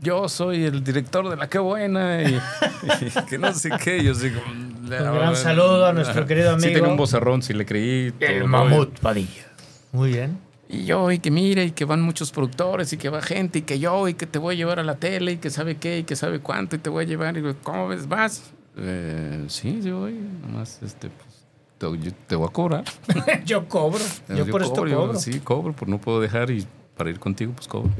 [0.00, 4.02] yo soy el director de La Qué Buena y, y que no sé qué.
[4.04, 6.78] Yo digo, Un gran saludo a nuestro querido Sí amigo.
[6.80, 8.12] tenía un bozarrón, sí le creí.
[8.20, 9.46] El mamut Padilla.
[9.92, 10.38] Muy bien.
[10.68, 13.62] y yo, y que mira, y que van muchos productores, y que va gente, y
[13.62, 15.98] que yo, y que te voy a llevar a la tele, y que sabe qué,
[16.00, 17.36] y que sabe cuánto, y te voy a llevar.
[17.38, 18.06] Y ¿cómo ves?
[18.08, 18.42] ¿Vas?
[18.76, 20.14] Eh, sí, sí voy.
[20.42, 21.46] Nomás, este, pues,
[21.78, 22.84] te, yo te voy a cobrar.
[23.46, 24.04] yo cobro.
[24.28, 25.18] Yo, por esto cobro, yo, cobro.
[25.18, 26.66] Sí, cobro, pues no puedo dejar, y
[26.96, 27.90] para ir contigo, pues cobro.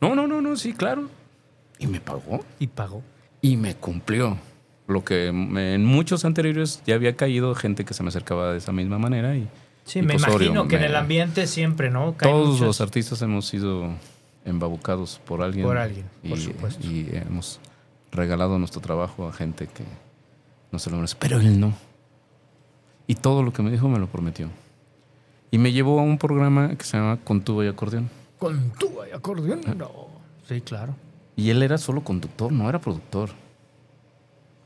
[0.00, 1.08] No, no, no, no, sí, claro.
[1.80, 3.02] Y me pagó, Y pagó.
[3.42, 4.36] y me cumplió.
[4.86, 8.58] Lo que me- en muchos anteriores ya había caído gente que se me acercaba de
[8.58, 9.48] esa misma manera, y,
[9.84, 12.16] Sí, y me Osorio, imagino que en el ambiente siempre, ¿no?
[12.16, 13.88] Caen Todos muchos- los artistas hemos sido
[14.44, 15.64] embabucados por alguien.
[15.66, 16.86] Por alguien, por supuesto.
[16.86, 17.58] Y hemos
[18.12, 19.84] regalado nuestro trabajo a gente que
[20.72, 21.16] no se lo merece.
[21.18, 21.72] Pero él no.
[23.06, 24.48] Y todo lo que me dijo me lo prometió.
[25.50, 28.08] Y me llevó a un programa que se llama Con tuba y acordeón.
[28.38, 29.60] Con tuba y acordeón.
[29.76, 29.90] No.
[30.48, 30.94] Sí, claro.
[31.40, 33.30] Y él era solo conductor, no era productor.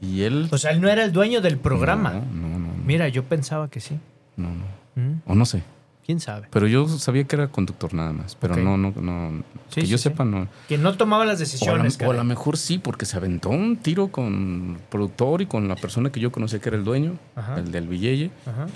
[0.01, 0.49] Y él...
[0.51, 2.14] O sea, él no era el dueño del programa.
[2.14, 2.59] No, no, no.
[2.59, 3.99] no, Mira, yo pensaba que sí.
[4.37, 4.64] no, no.
[4.97, 5.20] ¿Mm?
[5.27, 5.62] O no sé.
[6.05, 6.49] ¿Quién sabe?
[6.51, 8.35] Pero yo sabía que era conductor nada más.
[8.35, 9.43] Pero no, no, no.
[9.70, 10.05] Sí, que yo sí.
[10.05, 10.49] sepa, no.
[10.68, 11.97] Que no tomaba las decisiones.
[12.05, 15.68] o a lo mejor sí, porque se aventó un tiro con el productor y con
[15.68, 17.59] la persona que yo conocía que era el dueño, Ajá.
[17.59, 18.66] el del Villeye, Ajá.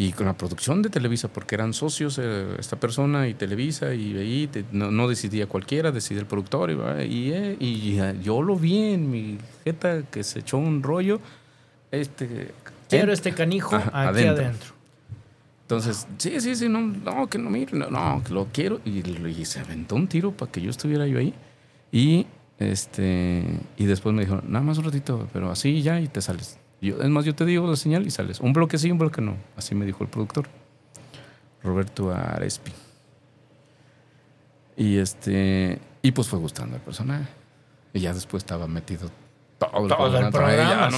[0.00, 4.16] Y con la producción de Televisa, porque eran socios eh, esta persona y Televisa, y
[4.16, 6.74] ahí te- no, no decidía cualquiera, decidía el productor, y,
[7.04, 11.20] y, eh, y, eh, yo lo vi en mi jeta que se echó un rollo.
[11.90, 12.52] Este,
[12.88, 14.44] Quiero este canijo Ajá, aquí adentro.
[14.44, 14.74] adentro.
[15.62, 18.80] Entonces, sí, sí, sí, no, no, que no, mire, no, no, que lo quiero.
[18.86, 21.34] Y, y se aventó un tiro para que yo estuviera yo ahí.
[21.92, 22.26] Y
[22.58, 23.44] este
[23.76, 26.58] y después me dijo, nada más un ratito, pero así ya y te sales.
[26.80, 28.40] Yo, es más, yo te digo la señal y sales.
[28.40, 29.36] Un bloque sí, un bloque no.
[29.56, 30.46] Así me dijo el productor,
[31.62, 32.72] Roberto Arespi.
[34.76, 37.26] Y este, y pues fue gustando el personaje.
[37.92, 39.10] Y ya después estaba metido
[39.58, 40.88] todo el Todo el programa.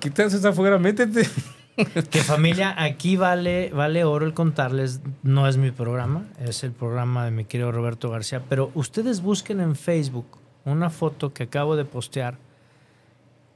[0.00, 0.78] ¿Qué te haces afuera?
[0.78, 1.28] Métete.
[2.10, 7.24] Que familia, aquí vale, vale oro el contarles, no es mi programa, es el programa
[7.24, 10.26] de mi querido Roberto García, pero ustedes busquen en Facebook
[10.66, 12.36] una foto que acabo de postear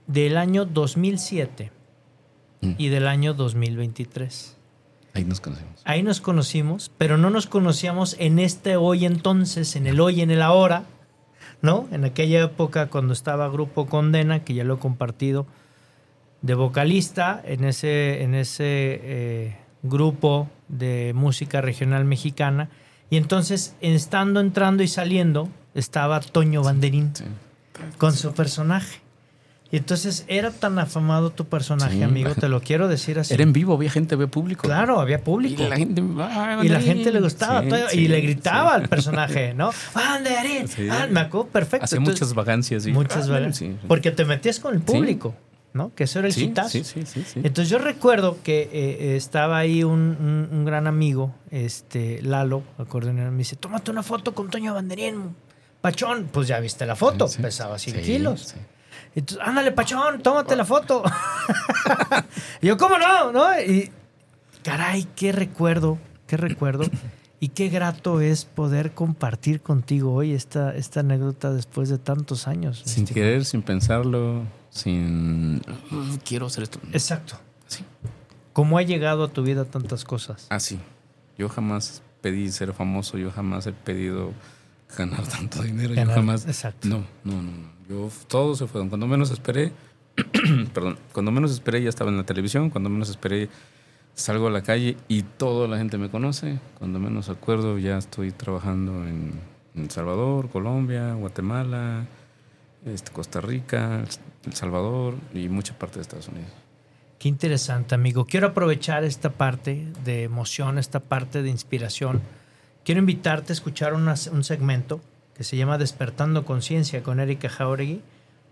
[0.07, 1.73] del año 2007
[2.63, 2.73] Mm.
[2.79, 4.57] y del año 2023.
[5.15, 5.81] Ahí nos conocimos.
[5.85, 10.31] Ahí nos conocimos, pero no nos conocíamos en este hoy entonces, en el hoy, en
[10.31, 10.85] el ahora,
[11.63, 11.87] ¿no?
[11.93, 15.47] En aquella época cuando estaba Grupo Condena, que ya lo he compartido,
[16.43, 18.65] de vocalista en ese, en ese
[19.03, 22.69] eh, grupo de música regional mexicana.
[23.11, 27.25] Y entonces, estando entrando y saliendo, estaba Toño Banderín Sí.
[27.99, 29.01] con su personaje.
[29.71, 32.03] Y entonces era tan afamado tu personaje, Sí.
[32.05, 33.35] amigo, te lo quiero decir así.
[33.35, 34.63] Era en vivo, había gente, había público.
[34.63, 35.61] Claro, había público.
[35.65, 36.81] Y la gente, "Ah, Y la Banderín".
[36.83, 39.71] gente le gustaba Sí, todo, sí, y le gritaba al personaje, ¿no?
[39.95, 40.69] ¡Banderín!
[40.91, 41.85] Ah, me acuerdo perfecto.
[41.85, 42.87] Hacía muchas vagancias.
[42.87, 43.77] y- muchas Ah, sí.
[43.89, 45.35] Porque te metías con el público,
[45.75, 45.93] ¿no?
[45.97, 46.69] Que eso era el hitazo.
[46.71, 47.25] sí, sí, sí.
[47.43, 53.33] Entonces yo recuerdo que eh, estaba ahí un, un- un gran amigo, este Lalo, acordeonero,
[53.33, 55.35] me dice, tómate una foto con Toño Banderín,
[55.81, 56.29] Pachón.
[56.33, 58.55] Pues ya viste la foto, pesaba 100 Sí, kilos.
[59.17, 59.21] Sí.
[59.21, 61.03] Entonces, ándale, Pachón, tómate la foto.
[62.61, 63.33] y yo, ¿cómo no?
[63.33, 63.61] ¿No?
[63.61, 63.91] Y,
[64.63, 66.85] caray, qué recuerdo, qué recuerdo.
[67.39, 72.81] Y qué grato es poder compartir contigo hoy esta, esta anécdota después de tantos años.
[72.87, 75.57] Sin querer, sin pensarlo, sin...
[75.91, 76.81] "Mm, Quiero hacer esto.
[76.93, 77.39] Exacto.
[77.67, 77.85] Sí.
[78.55, 80.47] ¿Cómo ha llegado a tu vida tantas cosas?
[80.49, 80.81] Así.
[81.37, 84.33] Yo jamás pedí ser famoso, yo jamás he pedido
[84.97, 86.47] ganar tanto dinero, Ganar, yo jamás...
[86.47, 86.89] exacto.
[86.89, 87.51] No, no, no.
[87.53, 87.76] no.
[87.89, 88.87] Yo, todo se fue.
[88.89, 89.73] Cuando menos esperé,
[90.75, 93.49] perdón, cuando menos esperé ya estaba en la televisión, cuando menos esperé
[94.15, 98.33] salgo a la calle y toda la gente me conoce, cuando menos acuerdo ya estoy
[98.33, 99.33] trabajando en,
[99.75, 102.07] en El Salvador, Colombia, Guatemala,
[102.87, 104.03] este, Costa Rica,
[104.47, 106.51] El Salvador y mucha parte de Estados Unidos.
[107.19, 108.25] Qué interesante, amigo.
[108.27, 112.21] Quiero aprovechar esta parte de emoción, esta parte de inspiración.
[112.85, 115.01] Quiero invitarte a escuchar una- un segmento
[115.37, 118.01] que se llama Despertando Conciencia con Erika Jauregui,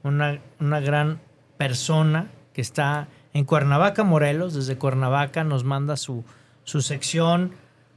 [0.02, 1.18] una, una gran
[1.56, 4.52] persona que está en Cuernavaca, Morelos.
[4.52, 6.24] Desde Cuernavaca nos manda su,
[6.64, 7.52] su sección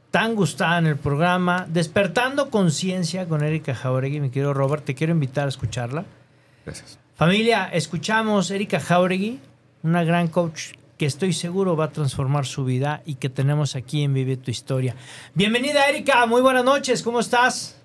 [0.10, 4.22] tan gustada en el programa, Despertando Conciencia con Erika Jauregui.
[4.22, 6.06] Mi querido Robert, te quiero invitar a escucharla.
[6.66, 6.98] Gracias.
[7.16, 9.40] Familia, escuchamos Erika Jauregui,
[9.84, 14.04] una gran coach que estoy seguro va a transformar su vida y que tenemos aquí
[14.04, 14.96] en Vive tu Historia.
[15.34, 17.77] Bienvenida Erika, muy buenas noches, ¿cómo estás?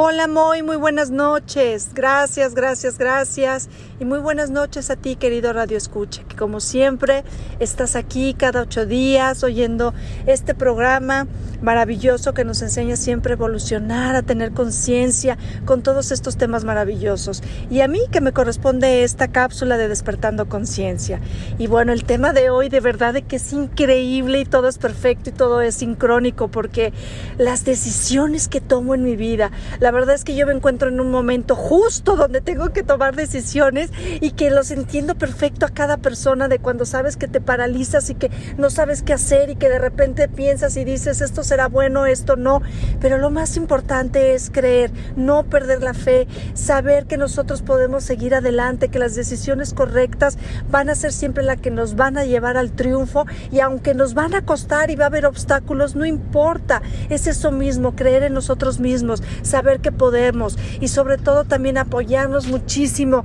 [0.00, 1.90] Hola Moy, muy buenas noches.
[1.92, 3.68] Gracias, gracias, gracias.
[3.98, 7.24] Y muy buenas noches a ti, querido Radio Escucha, que como siempre
[7.58, 9.92] estás aquí cada ocho días oyendo
[10.28, 11.26] este programa
[11.62, 17.42] maravilloso que nos enseña siempre a evolucionar, a tener conciencia con todos estos temas maravillosos.
[17.68, 21.20] Y a mí que me corresponde esta cápsula de despertando conciencia.
[21.58, 24.78] Y bueno, el tema de hoy de verdad de que es increíble y todo es
[24.78, 26.92] perfecto y todo es sincrónico porque
[27.36, 29.50] las decisiones que tomo en mi vida,
[29.88, 33.16] La verdad es que yo me encuentro en un momento justo donde tengo que tomar
[33.16, 38.10] decisiones y que los entiendo perfecto a cada persona de cuando sabes que te paralizas
[38.10, 41.68] y que no sabes qué hacer y que de repente piensas y dices esto será
[41.68, 42.60] bueno, esto no.
[43.00, 48.34] Pero lo más importante es creer, no perder la fe, saber que nosotros podemos seguir
[48.34, 50.36] adelante, que las decisiones correctas
[50.70, 54.12] van a ser siempre las que nos van a llevar al triunfo y aunque nos
[54.12, 58.34] van a costar y va a haber obstáculos, no importa, es eso mismo, creer en
[58.34, 63.24] nosotros mismos, saber que podemos y sobre todo también apoyarnos muchísimo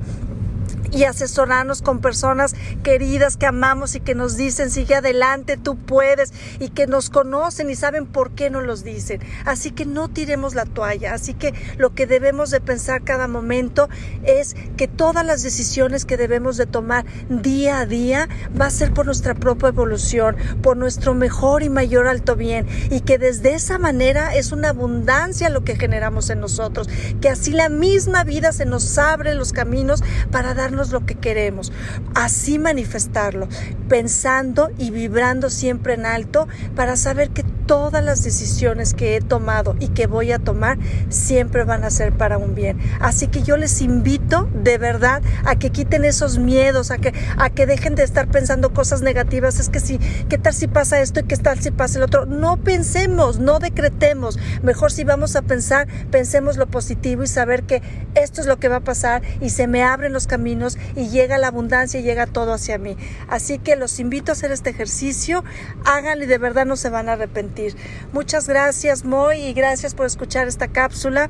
[0.94, 6.34] y asesorarnos con personas queridas que amamos y que nos dicen, sigue adelante, tú puedes,
[6.60, 9.22] y que nos conocen y saben por qué nos los dicen.
[9.46, 13.89] Así que no tiremos la toalla, así que lo que debemos de pensar cada momento
[14.24, 18.30] es que todas las decisiones que debemos de tomar día a día
[18.60, 23.02] va a ser por nuestra propia evolución, por nuestro mejor y mayor alto bien, y
[23.02, 26.88] que desde esa manera es una abundancia lo que generamos en nosotros,
[27.22, 31.72] que así la misma vida se nos abre los caminos para darnos lo que queremos.
[32.16, 33.48] Así manifestarlo,
[33.88, 39.76] pensando y vibrando siempre en alto para saber que todas las decisiones que he tomado
[39.80, 40.78] y que voy a tomar
[41.09, 42.78] siempre van a ser para un bien.
[42.99, 47.49] Así que yo les invito de verdad a que quiten esos miedos, a que, a
[47.49, 49.59] que dejen de estar pensando cosas negativas.
[49.59, 49.97] Es que si,
[50.30, 52.28] ¿qué tal si pasa esto y qué tal si pasa el otro?
[52.28, 54.38] No pensemos, no decretemos.
[54.61, 57.82] Mejor si vamos a pensar, pensemos lo positivo y saber que
[58.13, 61.39] esto es lo que va a pasar y se me abren los caminos y llega
[61.39, 62.97] la abundancia y llega todo hacia mí.
[63.30, 65.43] Así que los invito a hacer este ejercicio,
[65.86, 67.62] háganlo y de verdad no se van a arrepentir.
[68.11, 71.30] Muchas gracias Moy y gracias por escuchar esta cápsula.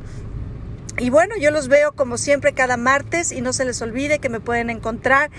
[0.98, 4.30] Y bueno, yo los veo como siempre cada martes y no se les olvide que
[4.30, 5.32] me pueden encontrar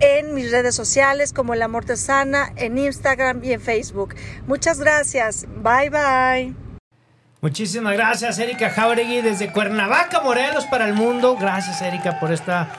[0.00, 4.14] en mis redes sociales como El Amor Sana, en Instagram y en Facebook.
[4.46, 5.46] Muchas gracias.
[5.62, 6.54] Bye bye.
[7.40, 11.36] Muchísimas gracias, Erika Jauregui, desde Cuernavaca, Morelos, para el mundo.
[11.36, 12.70] Gracias, Erika, por esta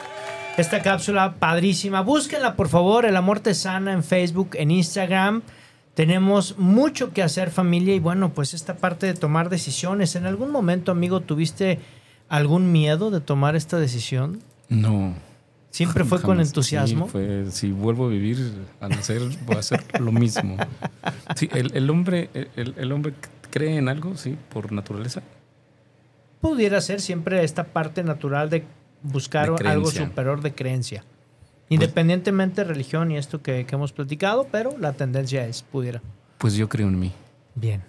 [0.57, 2.01] esta cápsula padrísima.
[2.01, 5.41] Búsquenla, por favor, El Amor Sana en Facebook, en Instagram.
[5.93, 10.15] Tenemos mucho que hacer familia y bueno, pues esta parte de tomar decisiones.
[10.15, 11.79] ¿En algún momento, amigo, tuviste
[12.29, 14.39] algún miedo de tomar esta decisión?
[14.69, 15.13] No.
[15.69, 17.09] ¿Siempre fue con entusiasmo?
[17.49, 18.37] si vuelvo a vivir
[18.79, 20.57] a nacer, voy a hacer lo mismo.
[21.35, 23.13] Sí, el, hombre, el, el, hombre
[23.49, 25.23] cree en algo, sí, por naturaleza.
[26.41, 28.65] Pudiera ser siempre esta parte natural de
[29.01, 31.03] buscar algo superior de creencia.
[31.69, 36.01] Independientemente de religión y esto que, hemos platicado, pero la tendencia es, pudiera.
[36.37, 37.11] Pues yo creo en mí.
[37.55, 37.83] Bien.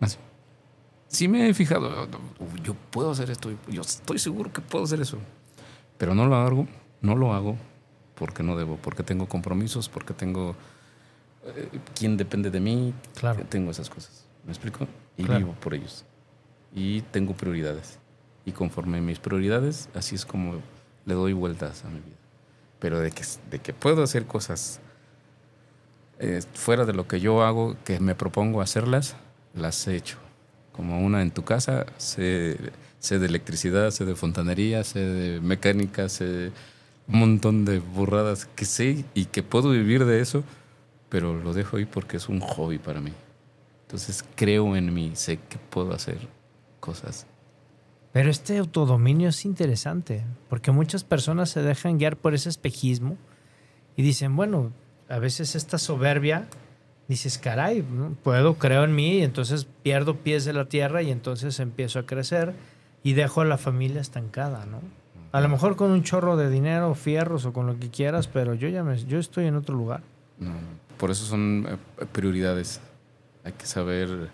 [0.00, 0.18] Así.
[1.08, 2.08] Sí me he fijado,
[2.62, 5.18] yo puedo hacer esto, yo estoy seguro que puedo hacer eso,
[5.98, 6.66] pero no lo hago,
[7.02, 7.56] no lo hago
[8.14, 10.56] porque no debo, porque tengo compromisos, porque tengo
[11.44, 13.44] eh, quién depende de mí, claro.
[13.48, 14.86] tengo esas cosas, ¿me explico?
[15.16, 16.04] Y vivo por ellos.
[16.74, 17.98] Y tengo prioridades.
[18.44, 20.62] Y conforme mis prioridades, así es como
[21.04, 22.16] le doy vueltas a mi vida.
[22.78, 24.80] Pero de que, de que puedo hacer cosas
[26.18, 29.16] eh, fuera de lo que yo hago, que me propongo hacerlas,
[29.54, 30.18] las he hecho.
[30.72, 32.56] Como una en tu casa, sé,
[32.98, 36.52] sé de electricidad, sé de fontanería, sé de mecánica, sé
[37.08, 40.44] un montón de burradas que sé y que puedo vivir de eso,
[41.08, 43.12] pero lo dejo ahí porque es un hobby para mí.
[43.82, 46.18] Entonces creo en mí, sé que puedo hacer
[46.80, 47.26] cosas
[48.12, 53.16] pero este autodominio es interesante, porque muchas personas se dejan guiar por ese espejismo
[53.96, 54.72] y dicen, bueno,
[55.08, 56.46] a veces esta soberbia,
[57.08, 57.82] dices, caray,
[58.22, 62.06] puedo, creo en mí, y entonces pierdo pies de la tierra y entonces empiezo a
[62.06, 62.54] crecer
[63.02, 64.80] y dejo a la familia estancada, ¿no?
[65.32, 68.52] A lo mejor con un chorro de dinero, fierros o con lo que quieras, pero
[68.52, 70.02] yo ya me, yo estoy en otro lugar.
[70.98, 72.82] Por eso son eh, prioridades.
[73.42, 74.28] Hay que saber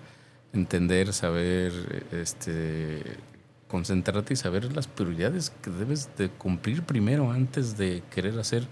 [0.53, 1.73] entender, saber
[2.11, 3.03] este
[3.69, 8.67] concentrarte y saber las prioridades que debes de cumplir primero antes de querer hacer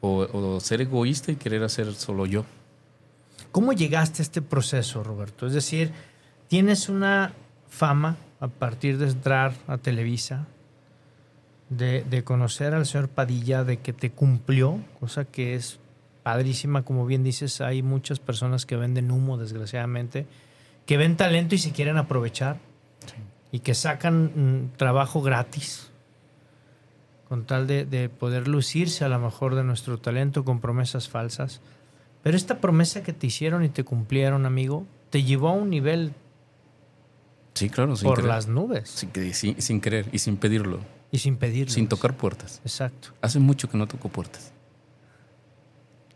[0.00, 2.44] o, ser egoísta y querer hacer solo yo.
[3.50, 5.46] ¿Cómo llegaste a este proceso, Roberto?
[5.46, 5.92] Es decir,
[6.48, 7.32] tienes una
[7.68, 10.46] fama a partir de entrar a Televisa,
[11.70, 15.80] de, de, conocer al señor Padilla, de que te cumplió, cosa que es
[16.22, 20.26] padrísima, como bien dices, hay muchas personas que venden humo, desgraciadamente,
[20.84, 22.58] que ven talento y se quieren aprovechar
[23.52, 25.90] y que sacan mm, trabajo gratis
[27.28, 31.60] con tal de, poder lucirse a lo mejor de nuestro talento con promesas falsas.
[32.22, 36.12] Pero esta promesa que te hicieron y te cumplieron, amigo, te llevó a un nivel
[37.54, 38.88] sí, claro, por las nubes.
[38.90, 40.80] Sin, sin, querer y sin pedirlo.
[41.10, 41.72] Y sin pedirlo.
[41.72, 42.60] Sin tocar puertas.
[42.64, 43.08] Exacto.
[43.22, 44.52] Hace mucho que no toco puertas.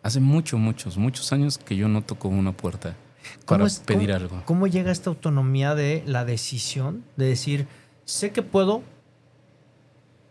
[0.03, 2.97] Hace muchos, muchos, muchos años que yo no toco una puerta.
[3.46, 4.42] Para es- pedir cómo- algo.
[4.46, 7.66] ¿Cómo llega esta autonomía de la decisión de decir,
[8.04, 8.82] sé que puedo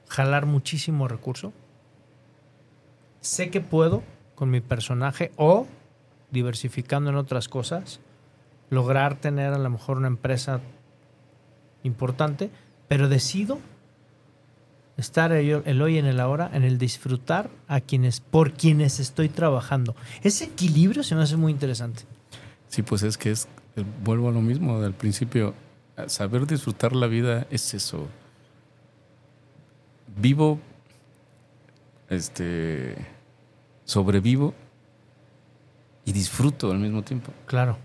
[0.08, 1.54] jalar muchísimo recurso,
[3.22, 4.04] sé que puedo
[4.36, 5.68] con mi personaje o
[6.32, 8.00] diversificando en otras cosas,
[8.70, 10.62] lograr tener a lo mejor una empresa
[11.84, 12.50] importante,
[12.88, 13.60] pero decido
[14.98, 19.30] estar el, el hoy en el ahora, en el disfrutar a quienes, por quienes estoy
[19.30, 19.96] trabajando.
[20.24, 22.04] Ese equilibrio se me hace muy interesante.
[22.70, 25.54] Sí, pues es que es, eh, vuelvo a lo mismo del principio,
[26.08, 28.08] saber disfrutar la vida es eso.
[30.18, 30.60] Vivo,
[32.10, 32.96] este,
[33.86, 34.54] sobrevivo
[36.06, 37.32] y disfruto al mismo tiempo.
[37.46, 37.78] Claro.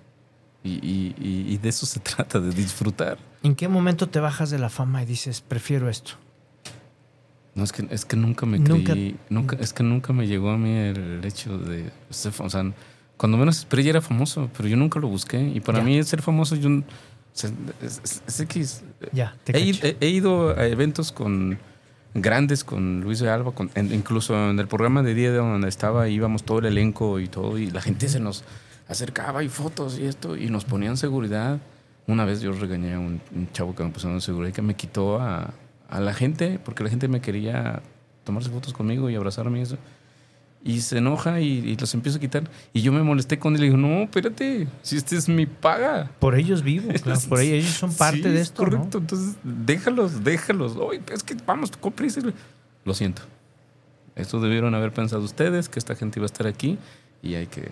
[0.63, 3.19] Y, y- y- y de eso se trata, de disfrutar.
[3.43, 6.13] ¿En qué momento te bajas de la fama y dices, prefiero esto?
[7.55, 10.51] No, es que, es que nunca me Nunca- creí, nunca, es que nunca me llegó
[10.51, 12.73] a mí el hecho de o sea,
[13.17, 15.41] cuando menos esperé ya era famoso, pero yo nunca lo busqué.
[15.41, 15.85] Y para Ya.
[15.85, 16.69] mí ser famoso, yo,
[17.35, 17.53] es,
[17.83, 18.83] es- es X.
[19.13, 21.59] Ya, te He, he- he ido a eventos con
[22.15, 25.69] grandes, con Luis de Alba, con- en- incluso en el programa de día de donde
[25.69, 28.45] estaba, íbamos todo el elenco y todo, y la gente se nos
[28.89, 31.59] acercaba y fotos y esto, y nos ponían seguridad.
[32.07, 34.75] Una vez yo regañé a un, un chavo que me pusieron seguridad y que me
[34.77, 35.55] quitó a,
[35.89, 37.83] a la gente, porque la gente me quería
[38.25, 39.79] tomarse fotos conmigo y abrazarme y eso.
[40.67, 42.45] Y se enoja y, y los empiezo a quitar.
[42.73, 45.45] Y yo me molesté con él y le digo, no, espérate, si este es mi
[45.45, 46.11] paga.
[46.19, 48.71] Por ellos vivo, claro, por ellos, ellos son parte Sí, de es esto, ¿no?
[48.71, 50.77] Correcto, entonces déjalos, déjalos.
[50.77, 52.23] Oye, es que vamos, cómplice.
[52.87, 53.21] Lo siento.
[54.17, 56.79] Esto debieron haber pensado ustedes, que esta gente iba a estar aquí
[57.23, 57.69] y hay que,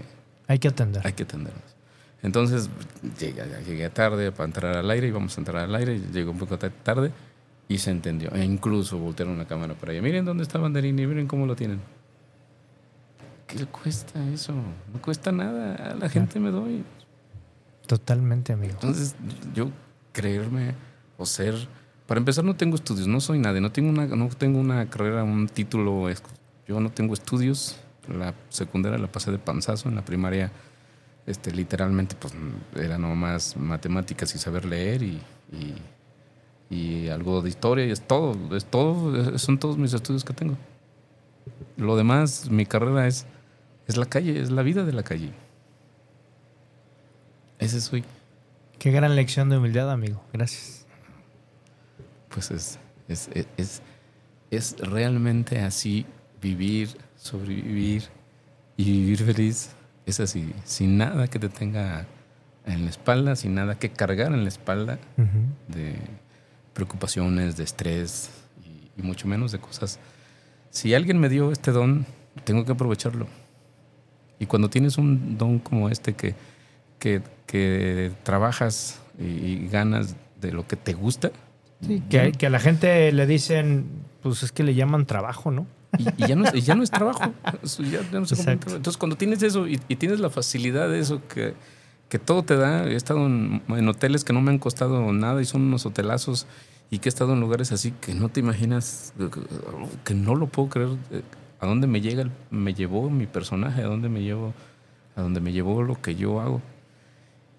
[0.49, 1.01] Hay que atender.
[1.07, 1.63] hay que atenderlos.
[2.23, 2.69] Entonces
[3.19, 6.59] llegué, llegué tarde para entrar al aire, íbamos a entrar al aire, llegó un poco
[6.59, 7.11] ta- tarde
[7.69, 8.31] y se entendió.
[8.35, 10.03] E incluso voltearon la cámara para allá.
[10.03, 11.81] Miren dónde está Banderini, miren cómo lo tienen.
[13.53, 14.55] ¿Qué le cuesta eso?
[14.55, 15.75] No cuesta nada.
[15.75, 16.85] A la gente me doy.
[17.87, 18.73] Totalmente, amigo.
[18.73, 19.15] Entonces,
[19.55, 19.71] yo
[20.13, 20.75] creerme
[21.19, 21.55] o ser.
[22.07, 25.23] Para empezar, no tengo estudios, no soy nadie, no tengo una, no tengo una carrera,
[25.23, 26.09] un título.
[26.67, 27.79] Yo no tengo estudios.
[28.09, 29.91] La secundaria la pasé de panzazo.
[29.91, 30.51] En la primaria,
[31.27, 32.33] este, literalmente, pues
[32.75, 35.21] era nomás matemáticas y saber leer y,
[36.71, 38.57] y, y algo de historia y es todo.
[38.57, 40.57] Es todo, son todos mis estudios que tengo.
[41.77, 43.27] Lo demás, mi carrera es,
[43.87, 45.33] es la calle, es la vida de la calle.
[47.59, 48.05] Ese soy.
[48.79, 50.23] Qué gran lección de humildad, amigo.
[50.33, 50.87] Gracias.
[52.29, 52.79] pues es,
[53.09, 53.83] es, es, es,
[54.51, 56.07] es realmente así
[56.41, 58.05] vivir, sobrevivir
[58.77, 59.71] y vivir feliz.
[60.05, 62.07] Es así, sin nada que te tenga
[62.67, 64.99] en la espalda, sin nada que cargar en la espalda
[65.69, 65.97] de
[66.75, 68.31] preocupaciones, de estrés
[68.65, 70.01] y, y mucho menos de cosas.
[70.71, 72.07] Si alguien me dio este don,
[72.45, 73.29] tengo que aprovecharlo.
[74.43, 76.35] Y cuando tienes un don como este que,
[76.99, 81.31] que, que trabajas y, y ganas de lo que te gusta,
[81.87, 83.87] Sí, que, que a la gente le dicen,
[84.23, 85.67] pues es que le llaman trabajo, ¿no?
[85.99, 87.33] Y, y ya, no es, y ya no es trabajo.
[87.91, 88.37] Ya- ya no se.
[88.53, 91.55] Entonces, cuando tienes eso y, y tienes la facilidad de eso que,
[92.09, 95.43] que todo te da, he estado en, en hoteles que no me han costado nada
[95.43, 96.47] y son unos hotelazos
[96.89, 99.13] y que he estado en lugares así que no te imaginas,
[100.05, 101.23] que no lo puedo creer, eh,
[101.63, 104.53] a dónde me llega, el- me llevó mi personaje, a dónde me llevó,
[105.15, 106.61] a dónde me llevó lo que yo hago.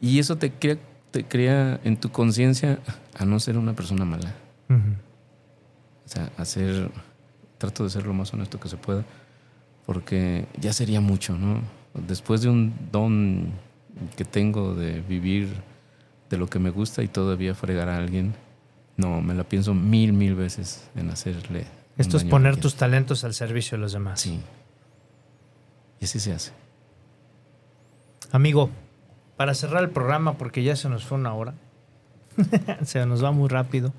[0.02, 0.78] Y eso te crea,
[1.12, 2.80] te crea en tu conciencia
[3.18, 4.34] a no ser una persona mala.
[6.06, 6.92] O sea, hacer,
[7.58, 9.06] trato de ser lo más honesto que se pueda,
[9.86, 11.62] porque ya sería mucho, ¿no?
[12.08, 13.52] Después de un don
[14.18, 15.48] que tengo de vivir
[16.30, 18.34] de lo que me gusta y todavía fregar a alguien,
[18.98, 21.66] no, me la pienso mil, mil veces en hacerle.
[21.98, 24.22] Esto es poner tus talentos al servicio de los demás.
[24.22, 24.40] Sí.
[26.00, 26.52] Y así se hace.
[28.32, 28.72] Amigo,
[29.38, 31.54] para cerrar el programa, porque ya se nos fue una hora,
[32.84, 33.94] se nos va muy rápido.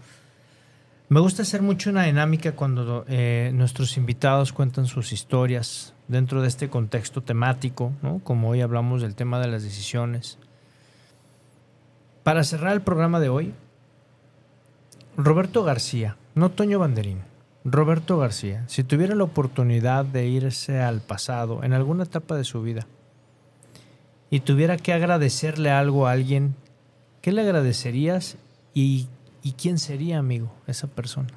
[1.08, 6.48] Me gusta hacer mucho una dinámica cuando eh, nuestros invitados cuentan sus historias dentro de
[6.48, 8.20] este contexto temático, ¿no?
[8.24, 10.38] como hoy hablamos del tema de las decisiones.
[12.22, 13.54] Para cerrar el programa de hoy,
[15.16, 17.20] Roberto García, no Toño Banderín,
[17.64, 22.62] Roberto García, si tuviera la oportunidad de irse al pasado en alguna etapa de su
[22.62, 22.86] vida,
[24.30, 26.54] y tuviera que agradecerle algo a alguien,
[27.22, 28.36] ¿qué le agradecerías
[28.74, 29.08] y,
[29.42, 31.30] y quién sería, amigo, esa persona?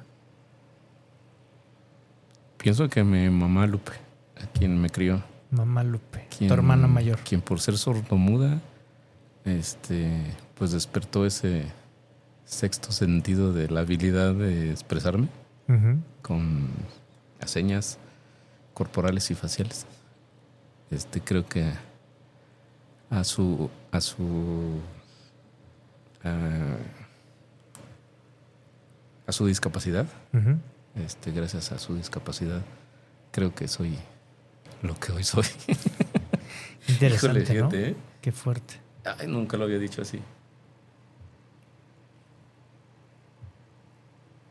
[2.58, 3.92] Pienso que mi mamá Lupe,
[4.42, 7.18] a quien me crió, Mamá Lupe, quien- tu hermana mayor.
[7.20, 8.60] Quien por ser sordomuda,
[9.46, 10.10] este,
[10.56, 11.64] pues despertó ese
[12.44, 15.28] sexto sentido de la habilidad de expresarme
[16.22, 16.70] Con
[17.48, 17.98] señas
[18.74, 19.86] corporales y faciales.
[20.90, 21.72] Este, creo que
[23.10, 24.80] a su a su
[29.26, 30.06] a su discapacidad.
[30.94, 32.62] Este, gracias a su discapacidad,
[33.30, 33.98] creo que soy
[34.82, 35.44] lo que hoy soy.
[36.88, 37.96] Interesante, Híjole, ¿eh?
[38.20, 38.80] Qué fuerte.
[39.04, 40.20] Ay, nunca lo había dicho así.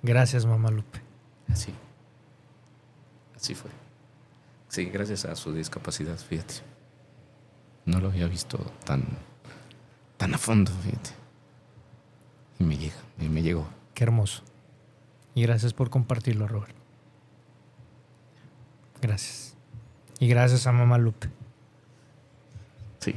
[0.04, 1.07] Gracias, mamá Lupe.
[1.58, 1.74] Así.
[3.36, 3.72] Así fue.
[4.70, 6.56] Sí, gracias a su discapacidad, fíjate.
[7.86, 9.04] No lo había visto tan,
[10.18, 11.10] tan a fondo, fíjate.
[12.60, 13.68] Y me llega, y me llegó.
[13.96, 14.44] Qué hermoso.
[15.34, 16.76] Y gracias por compartirlo, Robert.
[19.02, 19.56] Gracias.
[20.20, 21.30] Y gracias a mamá Lupe
[23.00, 23.16] Sí.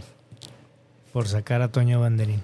[1.12, 2.42] por sacar a Toño Banderín.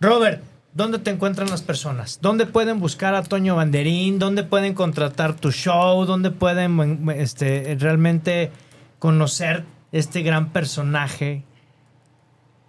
[0.00, 0.41] Robert,
[0.74, 2.18] ¿dónde te encuentran las personas?
[2.20, 4.18] ¿Dónde pueden buscar a Toño Banderín?
[4.18, 6.04] ¿Dónde pueden contratar tu show?
[6.04, 8.50] ¿Dónde pueden este, realmente
[8.98, 11.44] conocer este gran personaje?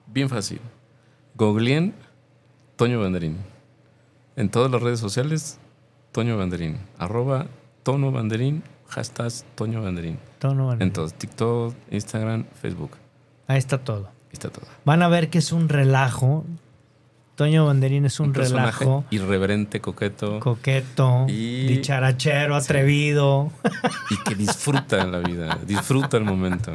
[0.08, 0.60] Bien fácil.
[1.36, 1.94] Googleen
[2.76, 3.38] Toño Banderín.
[4.36, 5.60] En todas las redes sociales,
[6.12, 6.78] Toño Banderín.
[6.98, 7.48] Arroba
[7.84, 10.18] Tono Banderín, hashtag Toño Banderín.
[10.40, 10.88] Toño Banderín.
[10.88, 12.92] En todos, TikTok, Instagram, Facebook.
[13.48, 14.08] Ahí está todo.
[14.08, 14.66] Ahí está todo.
[14.86, 16.46] Van a ver que es un relajo.
[17.36, 19.06] Toño Banderín es un, relajo.
[19.10, 23.52] irreverente, coqueto Coqueto, Y- dicharachero, atrevido.
[24.12, 26.74] y que disfruta la vida, disfruta el momento.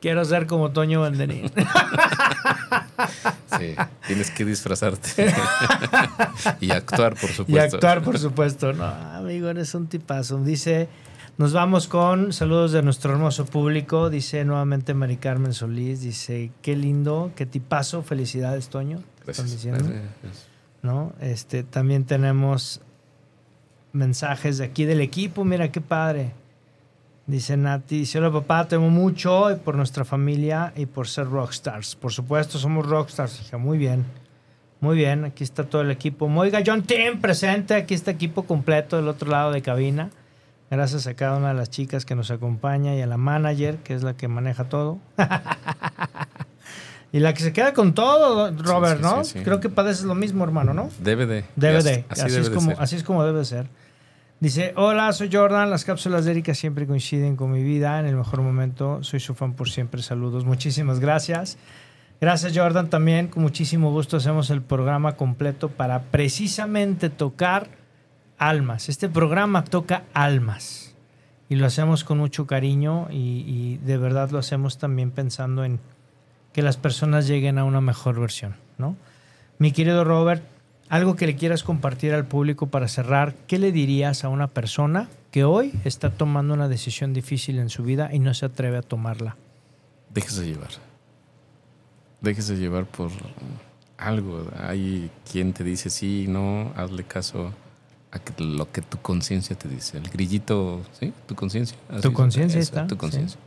[0.00, 1.50] Quiero ser como Toño Banderín.
[3.58, 3.74] Sí,
[4.06, 5.32] tienes que disfrazarte
[6.60, 7.76] y actuar, por y supuesto.
[7.76, 8.72] actuar, por supuesto.
[8.72, 10.38] No, amigo, eres un tipazo.
[10.42, 10.88] Dice,
[11.36, 14.10] nos vamos con saludos de nuestro hermoso público.
[14.10, 16.00] Dice nuevamente Mari Carmen Solís.
[16.00, 18.02] Dice, qué lindo, qué tipazo.
[18.02, 18.98] Felicidades, Toño.
[18.98, 19.50] Están Gracias.
[19.50, 19.84] diciendo.
[19.84, 20.54] Gracias.
[20.84, 21.12] ¿no?
[21.20, 22.80] Este, también tenemos
[23.92, 26.32] mensajes de aquí del equipo, mira qué padre.
[27.26, 31.26] Dice Nati, dice, hola papá, te amo mucho y por nuestra familia y por ser
[31.26, 31.96] rockstars.
[31.96, 34.04] Por supuesto, somos rockstars, hija, muy bien.
[34.80, 36.28] Muy bien, aquí está todo el equipo.
[36.28, 40.10] Moiga John Team presente, aquí está equipo completo del otro lado de cabina.
[40.74, 43.94] Gracias a cada una de las chicas que nos acompaña y a la manager, que
[43.94, 44.98] es la que maneja todo.
[47.12, 49.24] y la que se queda con todo, Robert, sí, ¿no?
[49.24, 49.38] sí.
[49.40, 50.90] Creo que padeces lo mismo, hermano, ¿no?
[50.98, 51.44] Debe de.
[51.54, 52.04] Debe de.
[52.08, 52.80] Así, es de como, ser.
[52.80, 53.68] así es como debe ser.
[54.40, 55.70] Dice, hola, soy Jordan.
[55.70, 58.00] Las cápsulas de Erika siempre coinciden con mi vida.
[58.00, 60.02] En el mejor momento, soy su fan por siempre.
[60.02, 60.44] Saludos.
[60.44, 61.56] Muchísimas gracias.
[62.20, 62.90] Gracias, Jordan.
[62.90, 67.83] También con muchísimo gusto hacemos el programa completo para precisamente tocar
[68.38, 68.88] almas.
[68.88, 70.94] Este programa toca almas.
[71.48, 75.78] Y lo hacemos con mucho cariño y, y de verdad lo hacemos también pensando en
[76.52, 78.96] que las personas lleguen a una mejor versión, ¿no?
[79.58, 80.42] Mi querido Robert,
[80.88, 85.08] algo que le quieras compartir al público para cerrar, ¿qué le dirías a una persona
[85.30, 88.82] que hoy está tomando una decisión difícil en su vida y no se atreve a
[88.82, 89.36] tomarla?
[90.10, 90.70] Déjese llevar.
[92.20, 93.10] Déjese llevar por
[93.96, 94.46] algo.
[94.56, 97.52] Hay quien te dice sí, no, hazle caso
[98.14, 99.98] a lo que tu conciencia te dice.
[99.98, 101.12] El grillito, ¿sí?
[101.26, 101.76] Tu conciencia.
[102.00, 102.98] Tu conciencia está, Tu sí.
[102.98, 103.40] conciencia.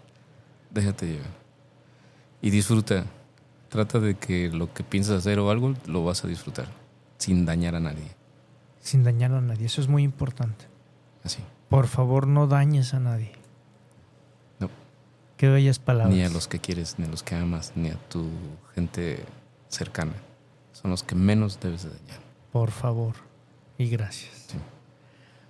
[0.72, 1.30] Déjate llevar.
[2.42, 3.06] Y disfruta.
[3.70, 6.68] Trata de que lo que piensas hacer o algo lo vas a disfrutar.
[7.18, 8.12] Sin dañar a nadie.
[8.82, 10.66] Sin dañar a nadie, eso es muy importante.
[11.24, 11.40] Así.
[11.70, 13.32] Por favor, no dañes a nadie.
[14.60, 14.70] No.
[15.36, 16.16] Qué bellas palabras.
[16.16, 18.30] Ni a los que quieres, ni a los que amas, ni a tu
[18.76, 19.24] gente
[19.68, 20.14] cercana.
[20.74, 22.20] Son los que menos debes de dañar.
[22.52, 23.16] Por favor.
[23.78, 24.48] Y gracias.
[24.48, 24.58] Sí.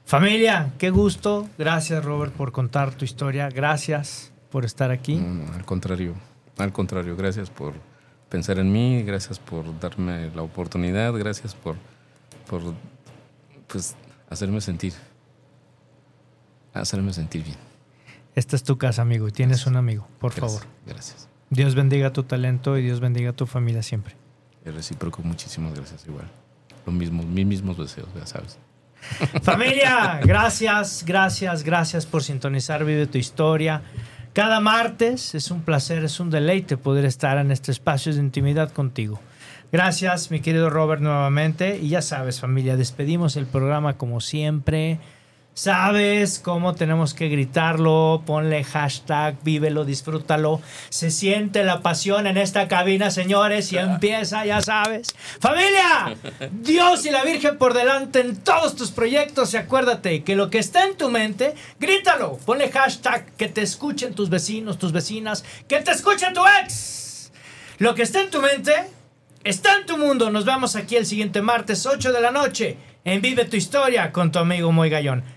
[0.06, 1.48] Familia, qué gusto.
[1.58, 3.50] Gracias, Robert, por contar tu historia.
[3.50, 5.16] Gracias por estar aquí.
[5.16, 6.14] No, no, al contrario,
[6.58, 7.74] al contrario, gracias por
[8.30, 11.76] pensar en mí, gracias por darme la oportunidad, gracias por,
[12.50, 12.62] por
[13.68, 13.96] pues,
[14.30, 14.94] hacerme sentir,
[16.74, 17.58] hacerme sentir bien.
[18.36, 20.08] Esta es tu casa, amigo, y tienes un amigo.
[20.20, 20.74] Por Gracias, favor.
[20.86, 21.28] Gracias.
[21.50, 24.16] Dios bendiga tu talento y Dios bendiga tu familia siempre.
[24.64, 26.30] Es recíproco, muchísimas gracias igual.
[26.88, 28.58] Lo mismo, mis mismos deseos, ya sabes.
[29.44, 33.82] Familia, gracias, gracias, gracias por sintonizar Vive tu historia.
[34.32, 38.72] Cada martes es un placer, es un deleite poder estar en este espacio de intimidad
[38.72, 39.20] contigo.
[39.70, 41.78] Gracias, mi querido Robert, nuevamente.
[41.78, 45.00] Y ya sabes, familia, despedimos el programa como siempre.
[45.58, 50.62] Sabes cómo tenemos que gritarlo, ponle hashtag, vívelo, disfrútalo.
[50.90, 55.16] Se siente la pasión en esta cabina, señores, y empieza, ya sabes.
[55.40, 56.16] Familia,
[56.52, 60.60] Dios y la Virgen por delante en todos tus proyectos y acuérdate que lo que
[60.60, 65.82] está en tu mente, grítalo, ponle hashtag, que te escuchen tus vecinos, tus vecinas, que
[65.82, 67.32] te escuche tu ex.
[67.80, 68.76] Lo que está en tu mente,
[69.44, 70.30] está en tu mundo.
[70.30, 74.32] Nos vemos aquí el siguiente martes, 8 de la noche, en Vive tu Historia con
[74.32, 75.37] tu amigo Muy Gallón.